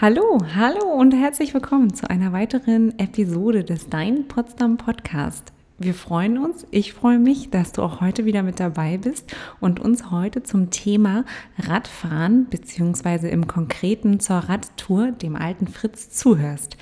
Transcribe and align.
Hallo, 0.00 0.38
hallo 0.54 0.84
und 0.92 1.12
herzlich 1.12 1.54
willkommen 1.54 1.92
zu 1.92 2.08
einer 2.08 2.32
weiteren 2.32 2.96
Episode 3.00 3.64
des 3.64 3.88
Dein 3.88 4.28
Potsdam 4.28 4.76
Podcast. 4.76 5.52
Wir 5.76 5.92
freuen 5.92 6.38
uns, 6.38 6.64
ich 6.70 6.92
freue 6.92 7.18
mich, 7.18 7.50
dass 7.50 7.72
du 7.72 7.82
auch 7.82 8.00
heute 8.00 8.24
wieder 8.24 8.44
mit 8.44 8.60
dabei 8.60 8.96
bist 8.96 9.34
und 9.58 9.80
uns 9.80 10.12
heute 10.12 10.44
zum 10.44 10.70
Thema 10.70 11.24
Radfahren 11.58 12.44
bzw. 12.44 13.28
im 13.28 13.48
Konkreten 13.48 14.20
zur 14.20 14.36
Radtour 14.36 15.10
dem 15.10 15.34
alten 15.34 15.66
Fritz 15.66 16.10
zuhörst. 16.10 16.76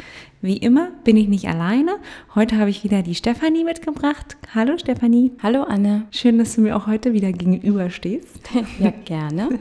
Wie 0.47 0.59
immer 0.59 0.93
bin 1.03 1.17
ich 1.17 1.27
nicht 1.27 1.49
alleine. 1.49 1.97
Heute 2.37 2.57
habe 2.59 2.71
ich 2.71 2.85
wieder 2.85 3.03
die 3.03 3.17
Stefanie 3.17 3.65
mitgebracht. 3.65 4.37
Hallo 4.55 4.79
Stefanie. 4.79 5.33
Hallo 5.43 5.65
Anne. 5.65 6.07
Schön, 6.13 6.39
dass 6.39 6.55
du 6.55 6.61
mir 6.61 6.77
auch 6.77 6.87
heute 6.87 7.13
wieder 7.13 7.33
gegenüberstehst. 7.33 8.49
ja, 8.79 8.93
gerne. 9.05 9.59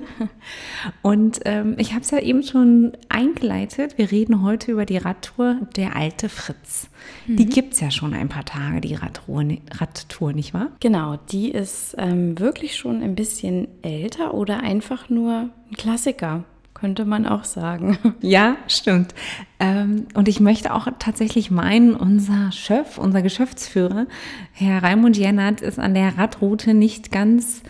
Und 1.02 1.40
ähm, 1.46 1.74
ich 1.80 1.94
habe 1.94 2.02
es 2.02 2.12
ja 2.12 2.20
eben 2.20 2.44
schon 2.44 2.92
eingeleitet. 3.10 3.98
Wir 3.98 4.12
reden 4.12 4.44
heute 4.44 4.74
über 4.74 4.86
die 4.86 4.98
Radtour 4.98 5.58
Der 5.76 5.96
alte 5.96 6.30
Fritz. 6.30 6.88
Mhm. 7.26 7.38
Die 7.38 7.48
gibt 7.48 7.74
es 7.74 7.80
ja 7.80 7.90
schon 7.90 8.14
ein 8.14 8.30
paar 8.30 8.46
Tage, 8.46 8.80
die 8.80 8.94
Radtour, 8.94 9.44
Radtour, 9.72 10.34
nicht 10.34 10.54
wahr? 10.54 10.70
Genau, 10.82 11.18
die 11.32 11.50
ist 11.50 11.96
ähm, 11.98 12.38
wirklich 12.38 12.76
schon 12.76 13.02
ein 13.02 13.16
bisschen 13.16 13.68
älter 13.82 14.36
oder 14.36 14.60
einfach 14.60 15.10
nur 15.10 15.50
ein 15.72 15.76
Klassiker 15.78 16.44
könnte 16.76 17.06
man 17.06 17.26
auch 17.26 17.44
sagen. 17.44 17.98
Ja, 18.22 18.58
stimmt. 18.68 19.16
Ähm, 19.60 20.08
und 20.14 20.28
ich 20.28 20.40
möchte 20.40 20.74
auch 20.74 20.88
tatsächlich 21.00 21.50
meinen, 21.50 21.96
unser 21.96 22.52
Chef, 22.52 22.98
unser 22.98 23.22
Geschäftsführer, 23.22 24.06
Herr 24.52 24.84
Raimund 24.84 25.18
Jennert, 25.18 25.62
ist 25.62 25.80
an 25.80 25.94
der 25.94 26.18
Radroute 26.18 26.74
nicht 26.74 27.12
ganz, 27.12 27.62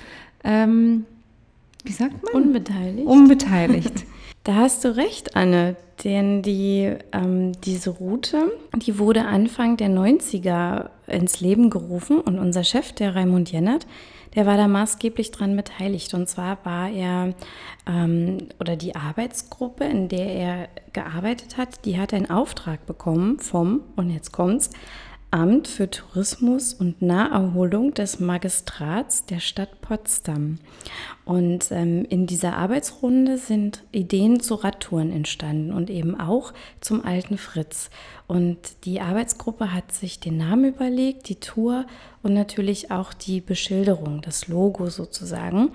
ähm, 0.44 1.06
wie 1.84 1.92
sagt 1.92 2.24
man? 2.24 2.44
Unbeteiligt. 2.44 3.08
Unbeteiligt. 3.08 4.06
Da 4.44 4.58
hast 4.58 4.86
du 4.86 4.96
recht, 4.96 5.36
Anne, 5.36 5.76
denn 6.04 6.44
die, 6.44 6.94
ähm, 7.14 7.54
diese 7.64 7.90
Route, 7.90 8.52
die 8.76 9.00
wurde 9.00 9.26
Anfang 9.26 9.76
der 9.76 9.90
90er 9.90 10.90
ins 11.08 11.40
Leben 11.40 11.70
gerufen 11.70 12.20
und 12.20 12.40
unser 12.40 12.64
Chef, 12.64 12.92
der 12.94 13.16
Raimund 13.16 13.52
Jennert, 13.52 13.86
der 14.36 14.46
war 14.46 14.58
da 14.58 14.68
maßgeblich 14.68 15.32
dran 15.32 15.56
beteiligt. 15.56 16.14
Und 16.14 16.28
zwar 16.28 16.58
war 16.64 16.90
er, 16.90 17.34
ähm, 17.88 18.50
oder 18.60 18.76
die 18.76 18.96
Arbeitsgruppe, 18.96 19.86
in 19.86 20.10
der 20.10 20.28
er 20.28 20.70
gearbeitet 20.94 21.58
hat, 21.58 21.86
die 21.86 22.00
hat 22.00 22.14
einen 22.14 22.30
Auftrag 22.30 22.86
bekommen 22.86 23.40
vom, 23.40 23.82
und 23.96 24.10
jetzt 24.10 24.32
kommt's, 24.32 24.70
Amt 25.36 25.68
für 25.68 25.90
Tourismus 25.90 26.74
und 26.74 27.02
Naherholung 27.02 27.94
des 27.94 28.22
Magistrats 28.22 29.26
der 29.26 29.42
Stadt 29.42 29.82
Potsdam. 29.82 30.60
Und 31.26 31.72
ähm, 31.72 32.06
in 32.08 32.26
dieser 32.26 32.56
Arbeitsrunde 32.56 33.38
sind 33.38 33.84
Ideen 33.92 34.40
zu 34.40 34.56
Radtouren 34.56 35.12
entstanden 35.12 35.74
und 35.74 35.90
eben 35.90 36.18
auch 36.18 36.54
zum 36.80 37.04
alten 37.04 37.38
Fritz. 37.38 37.90
Und 38.28 38.86
die 38.86 39.02
Arbeitsgruppe 39.02 39.74
hat 39.74 39.92
sich 39.92 40.22
den 40.22 40.38
Namen 40.38 40.74
überlegt, 40.74 41.28
die 41.28 41.36
Tour 41.36 41.86
und 42.24 42.34
natürlich 42.34 42.92
auch 42.92 43.14
die 43.14 43.42
Beschilderung, 43.42 44.22
das 44.22 44.48
Logo 44.48 44.88
sozusagen. 44.90 45.72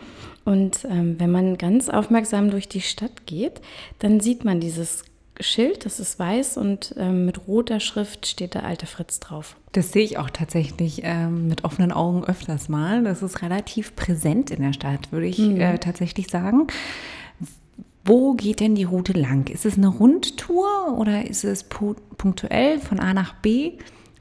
Und 0.47 0.87
ähm, 0.87 1.17
wenn 1.21 1.31
man 1.31 1.59
ganz 1.59 1.91
aufmerksam 1.91 2.51
durch 2.51 2.67
die 2.67 2.81
Stadt 2.81 3.27
geht, 3.27 3.61
dann 3.99 4.21
sieht 4.21 4.43
man 4.43 4.59
dieses 4.59 5.05
Schild, 5.41 5.85
das 5.85 6.01
ist 6.01 6.19
weiß 6.19 6.57
und 6.57 6.95
ähm, 6.99 7.25
mit 7.27 7.47
roter 7.47 7.81
Schrift 7.81 8.27
steht 8.27 8.55
der 8.55 8.65
alte 8.65 8.87
Fritz 8.87 9.21
drauf. 9.21 9.57
Das 9.73 9.93
sehe 9.93 10.03
ich 10.03 10.19
auch 10.19 10.31
tatsächlich 10.31 11.03
ähm, 11.05 11.49
mit 11.49 11.65
offenen 11.65 11.93
Augen 11.93 12.25
öfters 12.25 12.69
mal. 12.69 13.05
Das 13.05 13.23
ist 13.23 13.43
relativ 13.43 13.97
präsent 13.97 14.51
in 14.51 14.63
der 14.63 14.73
Stadt, 14.73 15.13
würde 15.13 15.27
ich 15.27 15.39
mhm. 15.39 15.61
äh, 15.61 15.79
tatsächlich 15.79 16.29
sagen. 16.29 16.67
Wo 18.05 18.35
geht 18.35 18.61
denn 18.61 18.75
die 18.75 18.85
Route 18.85 19.13
lang? 19.13 19.49
Ist 19.49 19.67
es 19.67 19.77
eine 19.77 19.89
Rundtour 19.89 20.97
oder 20.99 21.27
ist 21.27 21.45
es 21.45 21.65
punktuell 21.65 22.79
von 22.79 22.99
A 22.99 23.15
nach 23.15 23.35
B? 23.35 23.73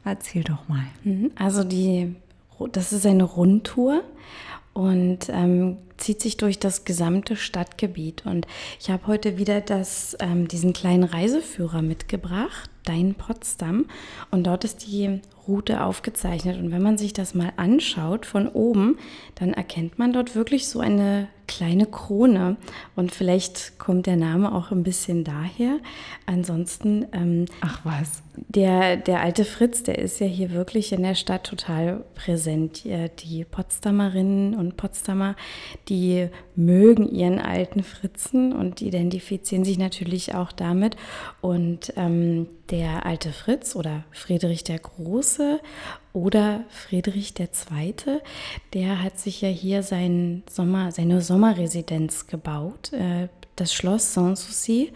Erzähl 0.04 0.44
doch 0.44 0.68
mal. 0.68 0.84
Mhm. 1.04 1.32
Also 1.36 1.64
die, 1.64 2.16
das 2.72 2.94
ist 2.94 3.06
eine 3.06 3.24
Rundtour 3.24 4.04
und 4.74 5.30
ähm, 5.30 5.78
zieht 5.98 6.22
sich 6.22 6.38
durch 6.38 6.60
das 6.60 6.86
gesamte 6.86 7.36
Stadtgebiet. 7.36 8.26
Und 8.26 8.48
ich 8.80 8.90
habe 8.90 9.08
heute 9.08 9.38
wieder 9.38 9.62
das, 9.62 10.16
ähm, 10.20 10.48
diesen 10.48 10.74
kleinen 10.74 11.04
Reiseführer 11.04 11.82
mitgebracht, 11.82 12.70
Dein 12.86 13.14
Potsdam. 13.14 13.86
Und 14.32 14.48
dort 14.48 14.64
ist 14.64 14.88
die 14.88 15.22
Route 15.48 15.84
aufgezeichnet. 15.84 16.58
Und 16.58 16.72
wenn 16.72 16.82
man 16.82 16.98
sich 16.98 17.14
das 17.14 17.36
mal 17.36 17.52
anschaut 17.58 18.26
von 18.26 18.48
oben, 18.48 18.98
dann 19.36 19.54
erkennt 19.54 20.00
man 20.00 20.14
dort 20.14 20.36
wirklich 20.36 20.68
so 20.68 20.80
eine 20.80 21.28
kleine 21.50 21.88
Krone. 21.88 22.58
Und 22.96 23.12
vielleicht 23.12 23.80
kommt 23.80 24.06
der 24.06 24.16
Name 24.16 24.54
auch 24.54 24.72
ein 24.72 24.84
bisschen 24.84 25.24
daher. 25.24 25.80
Ansonsten. 26.28 27.08
Ähm, 27.12 27.46
Ach 27.62 27.82
was. 27.84 28.22
Der, 28.36 28.96
der 28.96 29.22
alte 29.22 29.44
Fritz, 29.44 29.84
der 29.84 29.98
ist 29.98 30.20
ja 30.20 30.28
hier 30.28 30.52
wirklich 30.52 30.94
in 30.94 31.02
der 31.02 31.16
Stadt 31.16 31.44
total 31.44 32.06
präsent. 32.16 32.84
Die 32.86 33.44
Potsdamerinnen 33.44 34.56
und 34.56 34.78
Potsdamer, 34.78 35.36
die 35.90 36.30
mögen 36.56 37.10
ihren 37.10 37.40
alten 37.40 37.84
Fritzen 37.84 38.54
und 38.54 38.82
identifizieren 38.82 39.66
sich 39.66 39.78
natürlich 39.78 40.36
auch 40.36 40.52
damit. 40.52 40.96
Und 41.42 41.92
ähm, 41.98 42.48
der 42.70 43.06
alte 43.06 43.32
Fritz 43.32 43.76
oder 43.76 44.04
Friedrich 44.12 44.64
der 44.64 44.80
Große 44.80 45.60
oder 46.20 46.64
Friedrich 46.70 47.34
II., 47.40 47.94
der 48.74 49.02
hat 49.02 49.18
sich 49.18 49.42
ja 49.42 49.50
hier 49.50 49.84
sein 49.84 50.44
Sommer, 50.50 50.92
seine 50.92 51.22
Sommerresidenz 51.22 52.28
gebaut, 52.28 52.94
äh, 52.94 53.28
das 53.56 53.74
Schloss 53.74 54.14
Sanssouci. 54.14 54.92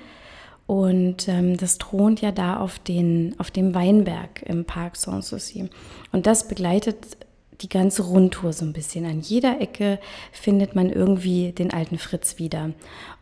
Und 0.65 1.27
ähm, 1.27 1.57
das 1.57 1.77
thront 1.77 2.21
ja 2.21 2.31
da 2.31 2.57
auf, 2.57 2.79
den, 2.79 3.35
auf 3.37 3.51
dem 3.51 3.75
Weinberg 3.75 4.43
im 4.43 4.63
Park 4.63 4.95
Sanssouci. 4.95 5.69
Und 6.11 6.25
das 6.25 6.47
begleitet 6.47 7.17
die 7.61 7.69
ganze 7.69 8.03
Rundtour 8.03 8.53
so 8.53 8.65
ein 8.65 8.73
bisschen. 8.73 9.05
An 9.05 9.21
jeder 9.21 9.61
Ecke 9.61 9.99
findet 10.31 10.75
man 10.75 10.89
irgendwie 10.89 11.51
den 11.51 11.71
alten 11.71 11.97
Fritz 11.97 12.39
wieder. 12.39 12.71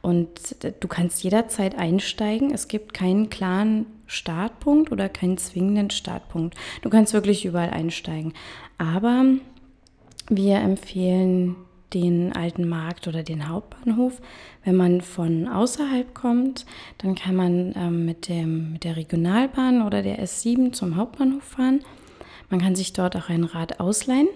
Und 0.01 0.55
du 0.79 0.87
kannst 0.87 1.23
jederzeit 1.23 1.77
einsteigen. 1.77 2.53
Es 2.53 2.67
gibt 2.67 2.93
keinen 2.93 3.29
klaren 3.29 3.85
Startpunkt 4.07 4.91
oder 4.91 5.09
keinen 5.09 5.37
zwingenden 5.37 5.89
Startpunkt. 5.89 6.55
Du 6.81 6.89
kannst 6.89 7.13
wirklich 7.13 7.45
überall 7.45 7.69
einsteigen. 7.69 8.33
Aber 8.77 9.25
wir 10.29 10.57
empfehlen 10.57 11.55
den 11.93 12.33
alten 12.33 12.67
Markt 12.67 13.07
oder 13.07 13.23
den 13.23 13.49
Hauptbahnhof. 13.49 14.21
Wenn 14.63 14.75
man 14.75 15.01
von 15.01 15.47
außerhalb 15.47 16.13
kommt, 16.13 16.65
dann 16.99 17.15
kann 17.15 17.35
man 17.35 17.73
ähm, 17.75 18.05
mit, 18.05 18.29
dem, 18.29 18.73
mit 18.73 18.83
der 18.83 18.95
Regionalbahn 18.95 19.81
oder 19.81 20.01
der 20.01 20.23
S7 20.23 20.71
zum 20.71 20.95
Hauptbahnhof 20.95 21.43
fahren. 21.43 21.81
Man 22.51 22.61
kann 22.61 22.75
sich 22.75 22.93
dort 22.93 23.15
auch 23.15 23.29
ein 23.29 23.45
Rad 23.45 23.79
ausleihen 23.79 24.27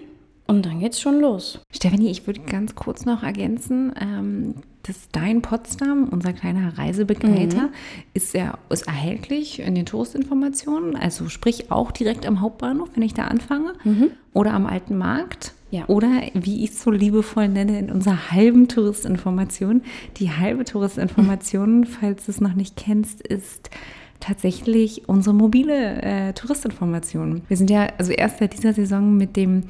und 0.47 0.65
dann 0.65 0.79
geht's 0.79 1.01
schon 1.01 1.19
los. 1.19 1.59
Stefanie, 1.69 2.09
ich 2.09 2.25
würde 2.25 2.41
ganz 2.41 2.73
kurz 2.75 3.05
noch 3.05 3.23
ergänzen, 3.23 3.93
ähm, 3.99 4.55
das 4.83 5.09
Dein 5.11 5.41
Potsdam, 5.41 6.09
unser 6.09 6.31
kleiner 6.31 6.77
Reisebegleiter, 6.77 7.63
mhm. 7.63 7.73
ist, 8.13 8.33
ja, 8.33 8.57
ist 8.69 8.87
erhältlich 8.87 9.59
in 9.59 9.75
den 9.75 9.85
Touristinformationen, 9.85 10.95
also 10.95 11.27
sprich 11.27 11.71
auch 11.71 11.91
direkt 11.91 12.25
am 12.25 12.41
Hauptbahnhof, 12.41 12.89
wenn 12.93 13.03
ich 13.03 13.13
da 13.15 13.25
anfange, 13.25 13.73
mhm. 13.83 14.11
oder 14.33 14.53
am 14.53 14.65
Alten 14.65 14.97
Markt. 14.97 15.53
Ja. 15.71 15.85
Oder 15.87 16.21
wie 16.35 16.63
ich 16.63 16.69
es 16.69 16.83
so 16.83 16.91
liebevoll 16.91 17.49
nenne, 17.49 17.79
in 17.79 17.91
unserer 17.91 18.31
halben 18.31 18.67
Touristinformation. 18.69 19.81
Die 20.17 20.31
halbe 20.31 20.63
Touristinformation, 20.63 21.85
falls 21.85 22.25
du 22.25 22.31
es 22.31 22.39
noch 22.39 22.53
nicht 22.53 22.77
kennst, 22.77 23.21
ist 23.21 23.71
tatsächlich 24.19 25.07
unsere 25.07 25.35
mobile 25.35 26.01
äh, 26.01 26.33
Touristinformation. 26.33 27.41
Wir 27.47 27.57
sind 27.57 27.69
ja 27.69 27.87
also 27.97 28.11
erst 28.11 28.39
seit 28.39 28.53
dieser 28.53 28.73
Saison 28.73 29.15
mit 29.15 29.35
dem, 29.35 29.63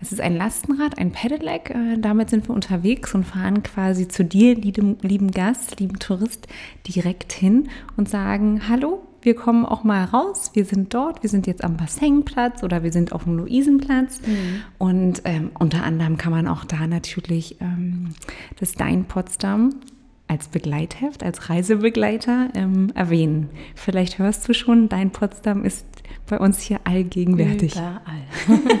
es 0.00 0.12
ist 0.12 0.20
ein 0.20 0.36
Lastenrad, 0.36 0.98
ein 0.98 1.12
Pedelec, 1.12 1.70
äh, 1.70 1.98
damit 1.98 2.30
sind 2.30 2.48
wir 2.48 2.54
unterwegs 2.54 3.14
und 3.14 3.24
fahren 3.24 3.62
quasi 3.62 4.08
zu 4.08 4.24
dir, 4.24 4.54
lieben, 4.54 4.98
lieben 5.02 5.30
Gast, 5.30 5.80
lieben 5.80 5.98
Tourist, 5.98 6.46
direkt 6.86 7.32
hin 7.32 7.68
und 7.96 8.08
sagen, 8.08 8.68
hallo, 8.68 9.02
wir 9.22 9.36
kommen 9.36 9.64
auch 9.64 9.84
mal 9.84 10.04
raus, 10.04 10.50
wir 10.54 10.64
sind 10.64 10.92
dort, 10.94 11.22
wir 11.22 11.30
sind 11.30 11.46
jetzt 11.46 11.62
am 11.62 11.76
Bassenplatz 11.76 12.64
oder 12.64 12.82
wir 12.82 12.92
sind 12.92 13.12
auf 13.12 13.24
dem 13.24 13.36
Luisenplatz. 13.38 14.20
Mhm. 14.26 14.62
Und 14.78 15.22
ähm, 15.24 15.52
unter 15.58 15.84
anderem 15.84 16.16
kann 16.16 16.32
man 16.32 16.48
auch 16.48 16.64
da 16.64 16.86
natürlich 16.88 17.60
ähm, 17.60 18.10
das 18.58 18.72
Dein 18.72 19.04
Potsdam 19.04 19.76
als 20.32 20.48
Begleitheft, 20.48 21.22
als 21.22 21.50
Reisebegleiter 21.50 22.48
ähm, 22.54 22.90
erwähnen. 22.94 23.50
Vielleicht 23.74 24.18
hörst 24.18 24.48
du 24.48 24.54
schon, 24.54 24.88
dein 24.88 25.10
Potsdam 25.10 25.64
ist 25.66 25.86
bei 26.26 26.38
uns 26.38 26.60
hier 26.60 26.80
allgegenwärtig. 26.84 27.72
Überall. 27.72 28.00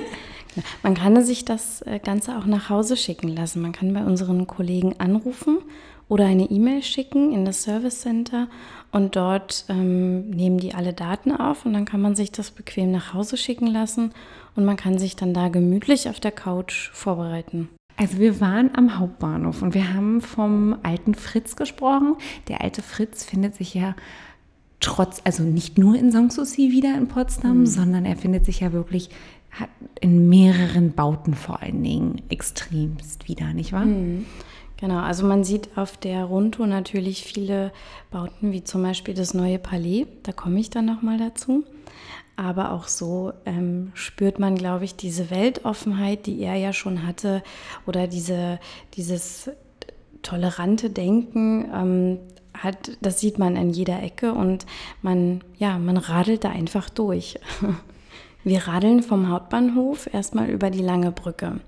Man 0.82 0.94
kann 0.94 1.22
sich 1.22 1.44
das 1.44 1.82
äh, 1.82 1.98
Ganze 1.98 2.38
auch 2.38 2.46
nach 2.46 2.70
Hause 2.70 2.96
schicken 2.96 3.28
lassen. 3.28 3.60
Man 3.60 3.72
kann 3.72 3.92
bei 3.92 4.02
unseren 4.02 4.46
Kollegen 4.46 4.98
anrufen 4.98 5.58
oder 6.08 6.24
eine 6.24 6.44
E-Mail 6.44 6.82
schicken 6.82 7.32
in 7.32 7.44
das 7.44 7.62
Service 7.62 8.00
Center 8.00 8.48
und 8.90 9.14
dort 9.14 9.66
ähm, 9.68 10.30
nehmen 10.30 10.56
die 10.56 10.74
alle 10.74 10.94
Daten 10.94 11.32
auf 11.32 11.66
und 11.66 11.74
dann 11.74 11.84
kann 11.84 12.00
man 12.00 12.14
sich 12.14 12.32
das 12.32 12.50
bequem 12.50 12.92
nach 12.92 13.12
Hause 13.12 13.36
schicken 13.36 13.66
lassen 13.66 14.12
und 14.56 14.64
man 14.64 14.76
kann 14.76 14.98
sich 14.98 15.16
dann 15.16 15.34
da 15.34 15.48
gemütlich 15.48 16.08
auf 16.08 16.18
der 16.18 16.32
Couch 16.32 16.90
vorbereiten. 16.92 17.68
Also 17.96 18.18
wir 18.18 18.40
waren 18.40 18.70
am 18.74 18.98
Hauptbahnhof 18.98 19.62
und 19.62 19.74
wir 19.74 19.94
haben 19.94 20.20
vom 20.20 20.76
alten 20.82 21.14
Fritz 21.14 21.56
gesprochen. 21.56 22.16
Der 22.48 22.62
alte 22.62 22.82
Fritz 22.82 23.24
findet 23.24 23.54
sich 23.54 23.74
ja 23.74 23.94
trotz, 24.80 25.20
also 25.24 25.42
nicht 25.42 25.78
nur 25.78 25.94
in 25.94 26.10
Sanssouci 26.10 26.72
wieder 26.72 26.96
in 26.96 27.08
Potsdam, 27.08 27.60
mhm. 27.60 27.66
sondern 27.66 28.04
er 28.04 28.16
findet 28.16 28.44
sich 28.44 28.60
ja 28.60 28.72
wirklich 28.72 29.10
hat 29.52 29.68
in 30.00 30.28
mehreren 30.28 30.92
Bauten 30.92 31.34
vor 31.34 31.62
allen 31.62 31.82
Dingen 31.82 32.22
extremst 32.30 33.28
wieder, 33.28 33.52
nicht 33.52 33.72
wahr? 33.72 33.84
Mhm. 33.84 34.24
Genau, 34.78 34.98
also 34.98 35.24
man 35.26 35.44
sieht 35.44 35.76
auf 35.76 35.96
der 35.96 36.24
Rundtour 36.24 36.66
natürlich 36.66 37.22
viele 37.22 37.70
Bauten, 38.10 38.50
wie 38.50 38.64
zum 38.64 38.82
Beispiel 38.82 39.14
das 39.14 39.32
neue 39.32 39.60
Palais, 39.60 40.06
da 40.24 40.32
komme 40.32 40.58
ich 40.58 40.70
dann 40.70 40.86
nochmal 40.86 41.18
dazu. 41.18 41.64
Aber 42.36 42.72
auch 42.72 42.88
so 42.88 43.32
ähm, 43.44 43.92
spürt 43.94 44.38
man, 44.38 44.56
glaube 44.56 44.84
ich, 44.84 44.96
diese 44.96 45.30
Weltoffenheit, 45.30 46.26
die 46.26 46.40
er 46.40 46.56
ja 46.56 46.72
schon 46.72 47.06
hatte, 47.06 47.42
oder 47.86 48.06
diese, 48.06 48.58
dieses 48.94 49.50
tolerante 50.22 50.90
Denken, 50.90 51.70
ähm, 51.74 52.18
hat, 52.54 52.92
das 53.00 53.20
sieht 53.20 53.38
man 53.38 53.56
in 53.56 53.70
jeder 53.70 54.02
Ecke 54.02 54.32
und 54.32 54.66
man, 55.00 55.42
ja, 55.58 55.78
man 55.78 55.96
radelt 55.96 56.44
da 56.44 56.50
einfach 56.50 56.90
durch. 56.90 57.38
Wir 58.44 58.66
radeln 58.66 59.02
vom 59.02 59.28
Hauptbahnhof 59.28 60.12
erstmal 60.12 60.50
über 60.50 60.70
die 60.70 60.82
lange 60.82 61.12
Brücke. 61.12 61.60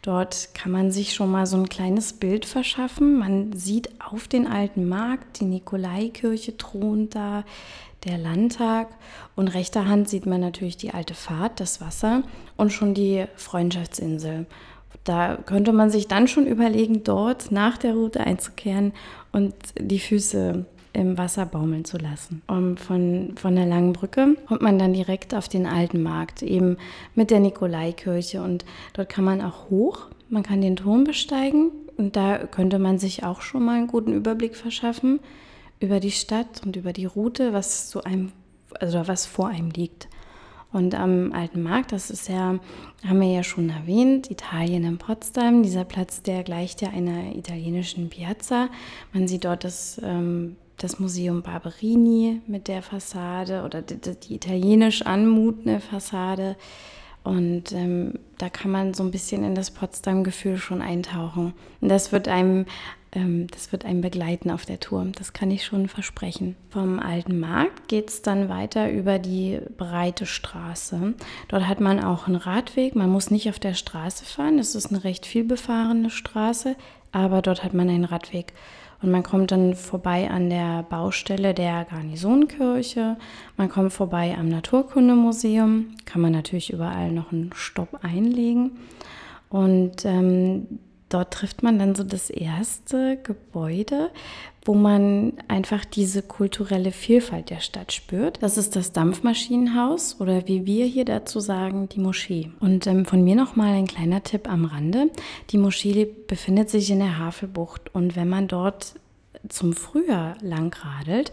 Dort 0.00 0.54
kann 0.54 0.72
man 0.72 0.90
sich 0.90 1.14
schon 1.14 1.30
mal 1.30 1.46
so 1.46 1.58
ein 1.58 1.68
kleines 1.68 2.14
Bild 2.14 2.46
verschaffen. 2.46 3.18
Man 3.18 3.52
sieht 3.52 3.90
auf 4.00 4.26
den 4.26 4.46
alten 4.46 4.88
Markt, 4.88 5.40
die 5.40 5.44
Nikolaikirche 5.44 6.56
thront 6.56 7.14
da, 7.14 7.44
der 8.04 8.18
Landtag 8.18 8.88
und 9.34 9.48
rechter 9.48 9.86
Hand 9.86 10.08
sieht 10.08 10.26
man 10.26 10.40
natürlich 10.40 10.76
die 10.76 10.92
alte 10.92 11.14
Fahrt, 11.14 11.60
das 11.60 11.80
Wasser 11.80 12.22
und 12.56 12.72
schon 12.72 12.94
die 12.94 13.24
Freundschaftsinsel. 13.36 14.46
Da 15.04 15.36
könnte 15.36 15.72
man 15.72 15.90
sich 15.90 16.08
dann 16.08 16.28
schon 16.28 16.46
überlegen, 16.46 17.04
dort 17.04 17.50
nach 17.50 17.76
der 17.76 17.94
Route 17.94 18.20
einzukehren 18.20 18.92
und 19.32 19.54
die 19.78 19.98
Füße 19.98 20.64
im 20.94 21.18
Wasser 21.18 21.44
baumeln 21.44 21.84
zu 21.84 21.98
lassen. 21.98 22.42
Und 22.46 22.80
von, 22.80 23.34
von 23.36 23.54
der 23.54 23.66
langen 23.66 23.92
Brücke 23.92 24.36
kommt 24.46 24.62
man 24.62 24.78
dann 24.78 24.94
direkt 24.94 25.34
auf 25.34 25.48
den 25.48 25.66
alten 25.66 26.02
Markt, 26.02 26.42
eben 26.42 26.78
mit 27.14 27.30
der 27.30 27.40
Nikolaikirche. 27.40 28.42
Und 28.42 28.64
dort 28.94 29.08
kann 29.08 29.24
man 29.24 29.42
auch 29.42 29.70
hoch, 29.70 30.06
man 30.30 30.42
kann 30.42 30.60
den 30.60 30.76
Turm 30.76 31.04
besteigen 31.04 31.70
und 31.96 32.16
da 32.16 32.38
könnte 32.38 32.78
man 32.78 32.98
sich 32.98 33.24
auch 33.24 33.40
schon 33.42 33.64
mal 33.64 33.76
einen 33.76 33.88
guten 33.88 34.12
Überblick 34.12 34.56
verschaffen 34.56 35.20
über 35.80 36.00
die 36.00 36.12
Stadt 36.12 36.62
und 36.64 36.76
über 36.76 36.92
die 36.92 37.06
Route, 37.06 37.52
was 37.52 37.88
zu 37.88 38.04
einem, 38.04 38.32
also 38.80 39.06
was 39.06 39.26
vor 39.26 39.48
einem 39.48 39.70
liegt. 39.70 40.08
Und 40.72 40.96
am 40.96 41.32
Alten 41.32 41.62
Markt, 41.62 41.92
das 41.92 42.10
ist 42.10 42.28
ja, 42.28 42.58
haben 43.06 43.20
wir 43.20 43.30
ja 43.30 43.44
schon 43.44 43.70
erwähnt, 43.70 44.28
Italien 44.28 44.82
in 44.82 44.98
Potsdam. 44.98 45.62
Dieser 45.62 45.84
Platz, 45.84 46.22
der 46.22 46.42
gleicht 46.42 46.82
ja 46.82 46.88
einer 46.88 47.36
italienischen 47.36 48.08
Piazza. 48.08 48.68
Man 49.12 49.28
sieht 49.28 49.44
dort 49.44 49.62
das 49.62 50.00
ähm, 50.02 50.56
das 50.78 50.98
Museum 50.98 51.42
Barberini 51.42 52.40
mit 52.46 52.68
der 52.68 52.82
Fassade 52.82 53.62
oder 53.64 53.82
die, 53.82 53.96
die 53.98 54.34
italienisch 54.34 55.02
anmutende 55.02 55.80
Fassade. 55.80 56.56
Und 57.24 57.72
ähm, 57.72 58.18
da 58.36 58.50
kann 58.50 58.70
man 58.70 58.92
so 58.92 59.02
ein 59.02 59.10
bisschen 59.10 59.44
in 59.44 59.54
das 59.54 59.70
Potsdam-Gefühl 59.70 60.58
schon 60.58 60.82
eintauchen. 60.82 61.54
Und 61.80 61.88
das 61.88 62.12
wird 62.12 62.28
einem, 62.28 62.66
ähm, 63.12 63.46
das 63.50 63.72
wird 63.72 63.86
einem 63.86 64.02
begleiten 64.02 64.50
auf 64.50 64.66
der 64.66 64.78
Tour. 64.78 65.06
Das 65.16 65.32
kann 65.32 65.50
ich 65.50 65.64
schon 65.64 65.88
versprechen. 65.88 66.54
Vom 66.68 66.98
Alten 66.98 67.40
Markt 67.40 67.88
geht 67.88 68.10
es 68.10 68.20
dann 68.20 68.50
weiter 68.50 68.90
über 68.90 69.18
die 69.18 69.58
breite 69.78 70.26
Straße. 70.26 71.14
Dort 71.48 71.66
hat 71.66 71.80
man 71.80 72.04
auch 72.04 72.26
einen 72.26 72.36
Radweg. 72.36 72.94
Man 72.94 73.08
muss 73.08 73.30
nicht 73.30 73.48
auf 73.48 73.58
der 73.58 73.74
Straße 73.74 74.26
fahren. 74.26 74.58
Es 74.58 74.74
ist 74.74 74.90
eine 74.90 75.02
recht 75.02 75.24
viel 75.24 75.44
befahrene 75.44 76.10
Straße, 76.10 76.76
aber 77.10 77.40
dort 77.40 77.64
hat 77.64 77.72
man 77.72 77.88
einen 77.88 78.04
Radweg. 78.04 78.52
Und 79.02 79.10
man 79.10 79.22
kommt 79.22 79.50
dann 79.50 79.74
vorbei 79.74 80.30
an 80.30 80.50
der 80.50 80.82
Baustelle 80.84 81.54
der 81.54 81.84
Garnisonkirche, 81.84 83.16
man 83.56 83.68
kommt 83.68 83.92
vorbei 83.92 84.36
am 84.38 84.48
Naturkundemuseum, 84.48 85.94
kann 86.04 86.22
man 86.22 86.32
natürlich 86.32 86.72
überall 86.72 87.12
noch 87.12 87.32
einen 87.32 87.50
Stopp 87.54 88.00
einlegen. 88.02 88.72
Und 89.50 90.04
ähm, 90.04 90.78
dort 91.08 91.32
trifft 91.32 91.62
man 91.62 91.78
dann 91.78 91.94
so 91.94 92.02
das 92.02 92.30
erste 92.30 93.16
Gebäude, 93.22 94.10
wo 94.64 94.74
man 94.74 95.34
einfach 95.46 95.84
diese 95.84 96.22
kulturelle 96.22 96.90
Vielfalt 96.90 97.50
der 97.50 97.60
Stadt 97.60 97.92
spürt. 97.92 98.42
Das 98.42 98.56
ist 98.56 98.76
das 98.76 98.92
Dampfmaschinenhaus 98.92 100.20
oder 100.20 100.48
wie 100.48 100.64
wir 100.64 100.86
hier 100.86 101.04
dazu 101.04 101.40
sagen, 101.40 101.88
die 101.90 102.00
Moschee. 102.00 102.50
Und 102.60 102.86
ähm, 102.86 103.04
von 103.04 103.22
mir 103.22 103.36
nochmal 103.36 103.74
ein 103.74 103.86
kleiner 103.86 104.22
Tipp 104.22 104.48
am 104.48 104.64
Rande. 104.64 105.10
Die 105.50 105.58
Moschee 105.58 106.06
befindet 106.26 106.70
sich 106.70 106.90
in 106.90 107.00
der 107.00 107.18
Havelbucht 107.18 107.94
und 107.94 108.16
wenn 108.16 108.28
man 108.28 108.48
dort 108.48 108.94
zum 109.48 109.74
Frühjahr 109.74 110.36
langradelt 110.40 111.30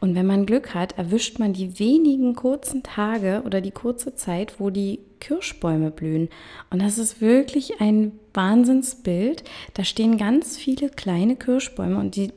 und 0.00 0.14
wenn 0.14 0.26
man 0.26 0.44
Glück 0.44 0.74
hat, 0.74 0.98
erwischt 0.98 1.38
man 1.38 1.52
die 1.52 1.78
wenigen 1.78 2.34
kurzen 2.34 2.82
Tage 2.82 3.42
oder 3.46 3.60
die 3.60 3.70
kurze 3.70 4.14
Zeit, 4.14 4.60
wo 4.60 4.70
die 4.70 5.00
Kirschbäume 5.20 5.90
blühen. 5.90 6.28
Und 6.70 6.82
das 6.82 6.98
ist 6.98 7.22
wirklich 7.22 7.80
ein 7.80 8.12
Wahnsinnsbild. 8.34 9.44
Da 9.72 9.84
stehen 9.84 10.18
ganz 10.18 10.58
viele 10.58 10.90
kleine 10.90 11.36
Kirschbäume 11.36 11.98
und 11.98 12.16
die 12.16 12.32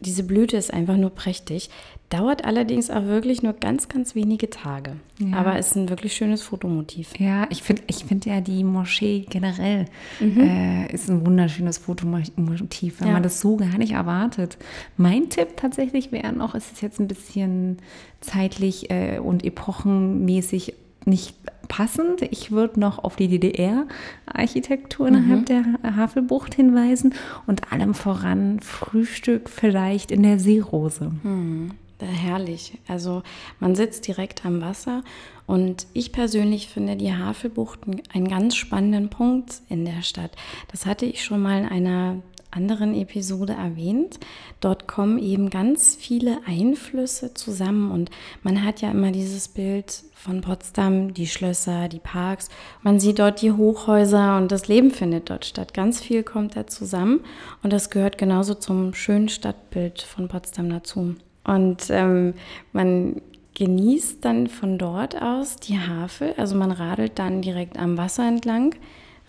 diese 0.00 0.22
Blüte 0.22 0.56
ist 0.56 0.72
einfach 0.72 0.96
nur 0.96 1.10
prächtig. 1.10 1.70
Dauert 2.08 2.44
allerdings 2.44 2.88
auch 2.88 3.04
wirklich 3.04 3.42
nur 3.42 3.52
ganz, 3.54 3.88
ganz 3.88 4.14
wenige 4.14 4.48
Tage. 4.48 4.92
Ja. 5.18 5.38
Aber 5.38 5.58
ist 5.58 5.74
ein 5.74 5.88
wirklich 5.88 6.14
schönes 6.14 6.42
Fotomotiv. 6.42 7.18
Ja, 7.18 7.48
ich 7.50 7.64
finde 7.64 7.82
ich 7.88 8.04
find 8.04 8.24
ja 8.26 8.40
die 8.40 8.62
Moschee 8.62 9.26
generell 9.28 9.86
mhm. 10.20 10.40
äh, 10.40 10.92
ist 10.92 11.10
ein 11.10 11.26
wunderschönes 11.26 11.78
Fotomotiv, 11.78 13.00
wenn 13.00 13.08
ja. 13.08 13.14
man 13.14 13.24
das 13.24 13.40
so 13.40 13.56
gar 13.56 13.78
nicht 13.78 13.92
erwartet. 13.92 14.56
Mein 14.96 15.30
Tipp 15.30 15.56
tatsächlich 15.56 16.12
wäre 16.12 16.32
noch, 16.32 16.54
es 16.54 16.70
ist 16.70 16.82
jetzt 16.82 17.00
ein 17.00 17.08
bisschen 17.08 17.78
zeitlich 18.20 18.90
äh, 18.90 19.18
und 19.18 19.44
epochenmäßig 19.44 20.74
nicht 21.06 21.34
passend. 21.68 22.22
Ich 22.22 22.50
würde 22.50 22.80
noch 22.80 23.02
auf 23.02 23.16
die 23.16 23.28
DDR-Architektur 23.28 25.10
mhm. 25.10 25.16
innerhalb 25.16 25.46
der 25.46 25.64
Havelbucht 25.96 26.54
hinweisen 26.54 27.14
und 27.46 27.72
allem 27.72 27.94
voran 27.94 28.60
Frühstück 28.60 29.48
vielleicht 29.48 30.10
in 30.10 30.22
der 30.22 30.38
Seerose. 30.38 31.12
Mhm. 31.22 31.72
Herrlich. 31.98 32.74
Also 32.88 33.22
man 33.58 33.74
sitzt 33.74 34.06
direkt 34.06 34.44
am 34.44 34.60
Wasser 34.60 35.02
und 35.46 35.86
ich 35.94 36.12
persönlich 36.12 36.68
finde 36.68 36.96
die 36.96 37.14
Havelbucht 37.14 37.80
einen 38.12 38.28
ganz 38.28 38.54
spannenden 38.54 39.08
Punkt 39.08 39.62
in 39.70 39.86
der 39.86 40.02
Stadt. 40.02 40.32
Das 40.70 40.84
hatte 40.84 41.06
ich 41.06 41.24
schon 41.24 41.40
mal 41.40 41.60
in 41.60 41.68
einer 41.68 42.16
anderen 42.56 42.94
Episode 42.94 43.52
erwähnt. 43.52 44.18
Dort 44.60 44.88
kommen 44.88 45.18
eben 45.18 45.50
ganz 45.50 45.94
viele 45.94 46.38
Einflüsse 46.46 47.34
zusammen 47.34 47.90
und 47.90 48.10
man 48.42 48.64
hat 48.64 48.80
ja 48.80 48.90
immer 48.90 49.12
dieses 49.12 49.48
Bild 49.48 50.02
von 50.14 50.40
Potsdam, 50.40 51.14
die 51.14 51.26
Schlösser, 51.26 51.88
die 51.88 51.98
Parks. 51.98 52.48
Man 52.82 52.98
sieht 52.98 53.18
dort 53.18 53.42
die 53.42 53.52
Hochhäuser 53.52 54.36
und 54.38 54.50
das 54.50 54.66
Leben 54.66 54.90
findet 54.90 55.30
dort 55.30 55.44
statt. 55.44 55.74
Ganz 55.74 56.00
viel 56.00 56.22
kommt 56.22 56.56
da 56.56 56.66
zusammen 56.66 57.20
und 57.62 57.72
das 57.72 57.90
gehört 57.90 58.18
genauso 58.18 58.54
zum 58.54 58.94
schönen 58.94 59.28
Stadtbild 59.28 60.02
von 60.02 60.28
Potsdam 60.28 60.70
dazu. 60.70 61.14
Und 61.44 61.90
ähm, 61.90 62.34
man 62.72 63.20
genießt 63.54 64.24
dann 64.24 64.48
von 64.48 64.78
dort 64.78 65.20
aus 65.20 65.56
die 65.56 65.78
Havel, 65.78 66.34
also 66.36 66.56
man 66.56 66.72
radelt 66.72 67.18
dann 67.18 67.40
direkt 67.40 67.78
am 67.78 67.96
Wasser 67.96 68.26
entlang 68.26 68.74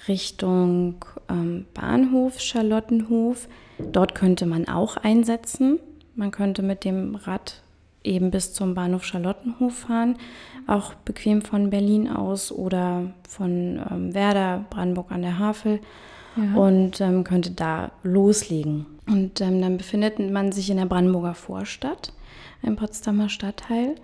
Richtung 0.08 1.06
ähm, 1.30 1.66
Bahnhof, 1.74 2.40
Charlottenhof. 2.40 3.48
Dort 3.80 4.16
könnte 4.16 4.46
man 4.46 4.68
auch 4.68 4.98
einsetzen. 4.98 5.80
Man 6.16 6.32
könnte 6.32 6.64
mit 6.64 6.84
dem 6.84 7.16
Rad 7.16 7.62
eben 8.04 8.32
bis 8.32 8.54
zum 8.54 8.74
Bahnhof 8.74 9.04
Charlottenhof 9.04 9.76
fahren, 9.80 10.18
auch 10.66 10.94
bequem 10.94 11.42
von 11.42 11.70
Berlin 11.70 12.10
aus 12.10 12.52
oder 12.52 13.12
von 13.28 13.82
ähm, 13.92 14.14
Werder, 14.14 14.66
Brandenburg 14.70 15.12
an 15.12 15.22
der 15.22 15.40
Havel 15.40 15.80
ja. 16.36 16.56
und 16.56 17.02
ähm, 17.02 17.24
könnte 17.24 17.52
da 17.52 17.92
loslegen. 18.04 18.86
Und 19.08 19.42
ähm, 19.42 19.62
dann 19.62 19.78
befindet 19.78 20.20
man 20.20 20.52
sich 20.52 20.70
in 20.70 20.78
der 20.78 20.86
Brandenburger 20.86 21.34
Vorstadt, 21.34 22.14
im 22.64 22.76
Potsdamer 22.76 23.30
Stadtteil 23.30 23.96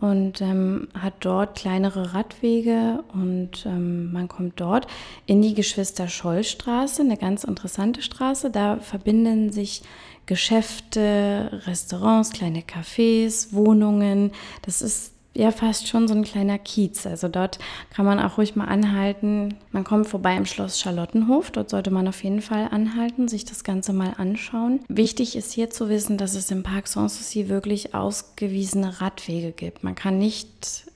und 0.00 0.40
ähm, 0.40 0.88
hat 0.98 1.14
dort 1.20 1.56
kleinere 1.58 2.14
Radwege 2.14 3.04
und 3.12 3.66
ähm, 3.66 4.12
man 4.12 4.28
kommt 4.28 4.60
dort 4.60 4.86
in 5.26 5.42
die 5.42 5.54
Geschwister-Scholl-Straße, 5.54 7.02
eine 7.02 7.16
ganz 7.16 7.44
interessante 7.44 8.02
Straße. 8.02 8.50
Da 8.50 8.78
verbinden 8.78 9.52
sich 9.52 9.82
Geschäfte, 10.26 11.62
Restaurants, 11.66 12.30
kleine 12.30 12.60
Cafés, 12.60 13.52
Wohnungen. 13.52 14.32
Das 14.62 14.80
ist 14.80 15.12
ja 15.34 15.50
fast 15.52 15.88
schon 15.88 16.08
so 16.08 16.14
ein 16.14 16.24
kleiner 16.24 16.58
Kiez. 16.58 17.06
Also 17.06 17.28
dort 17.28 17.58
kann 17.90 18.04
man 18.04 18.18
auch 18.18 18.38
ruhig 18.38 18.56
mal 18.56 18.66
anhalten. 18.66 19.54
Man 19.70 19.84
kommt 19.84 20.08
vorbei 20.08 20.36
im 20.36 20.46
Schloss 20.46 20.80
Charlottenhof. 20.80 21.50
Dort 21.50 21.70
sollte 21.70 21.90
man 21.90 22.08
auf 22.08 22.22
jeden 22.24 22.42
Fall 22.42 22.68
anhalten, 22.70 23.28
sich 23.28 23.44
das 23.44 23.64
Ganze 23.64 23.92
mal 23.92 24.14
anschauen. 24.16 24.80
Wichtig 24.88 25.36
ist 25.36 25.52
hier 25.52 25.70
zu 25.70 25.88
wissen, 25.88 26.18
dass 26.18 26.34
es 26.34 26.50
im 26.50 26.62
Park 26.62 26.88
Sanssouci 26.88 27.48
wirklich 27.48 27.94
ausgewiesene 27.94 29.00
Radwege 29.00 29.52
gibt. 29.52 29.84
Man 29.84 29.94
kann 29.94 30.18
nicht 30.18 30.86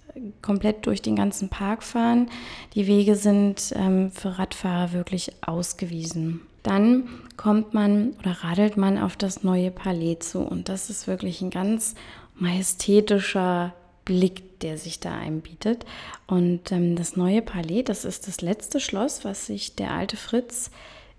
komplett 0.42 0.86
durch 0.86 1.02
den 1.02 1.16
ganzen 1.16 1.48
Park 1.48 1.82
fahren. 1.82 2.28
Die 2.74 2.86
Wege 2.86 3.16
sind 3.16 3.72
ähm, 3.74 4.10
für 4.10 4.38
Radfahrer 4.38 4.92
wirklich 4.92 5.32
ausgewiesen. 5.42 6.40
Dann 6.62 7.08
kommt 7.36 7.74
man 7.74 8.14
oder 8.20 8.32
radelt 8.42 8.76
man 8.76 8.98
auf 8.98 9.16
das 9.16 9.42
neue 9.42 9.70
Palais 9.70 10.20
zu 10.20 10.40
und 10.40 10.68
das 10.68 10.88
ist 10.88 11.06
wirklich 11.06 11.42
ein 11.42 11.50
ganz 11.50 11.94
majestätischer 12.36 13.74
Blick, 14.04 14.60
der 14.60 14.78
sich 14.78 15.00
da 15.00 15.16
einbietet. 15.16 15.84
Und 16.26 16.72
ähm, 16.72 16.96
das 16.96 17.16
neue 17.16 17.42
Palais, 17.42 17.82
das 17.82 18.04
ist 18.04 18.28
das 18.28 18.40
letzte 18.40 18.80
Schloss, 18.80 19.24
was 19.24 19.46
sich 19.46 19.74
der 19.76 19.92
alte 19.92 20.16
Fritz 20.16 20.70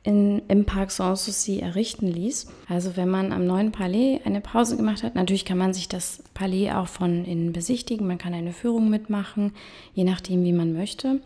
in, 0.05 0.43
im 0.47 0.65
Parc 0.65 0.91
Sanssouci 0.91 1.59
errichten 1.59 2.07
ließ. 2.07 2.47
Also 2.69 2.95
wenn 2.95 3.09
man 3.09 3.33
am 3.33 3.45
neuen 3.45 3.71
Palais 3.71 4.21
eine 4.23 4.39
Pause 4.39 4.77
gemacht 4.77 5.01
hat, 5.03 5.15
natürlich 5.15 5.45
kann 5.45 5.57
man 5.57 5.73
sich 5.73 5.89
das 5.89 6.23
Palais 6.35 6.71
auch 6.71 6.87
von 6.87 7.25
innen 7.25 7.53
besichtigen, 7.53 8.05
man 8.05 8.19
kann 8.19 8.33
eine 8.33 8.53
Führung 8.53 8.89
mitmachen, 8.89 9.53
je 9.93 10.03
nachdem, 10.03 10.43
wie 10.43 10.53
man 10.53 10.73
möchte. 10.73 11.21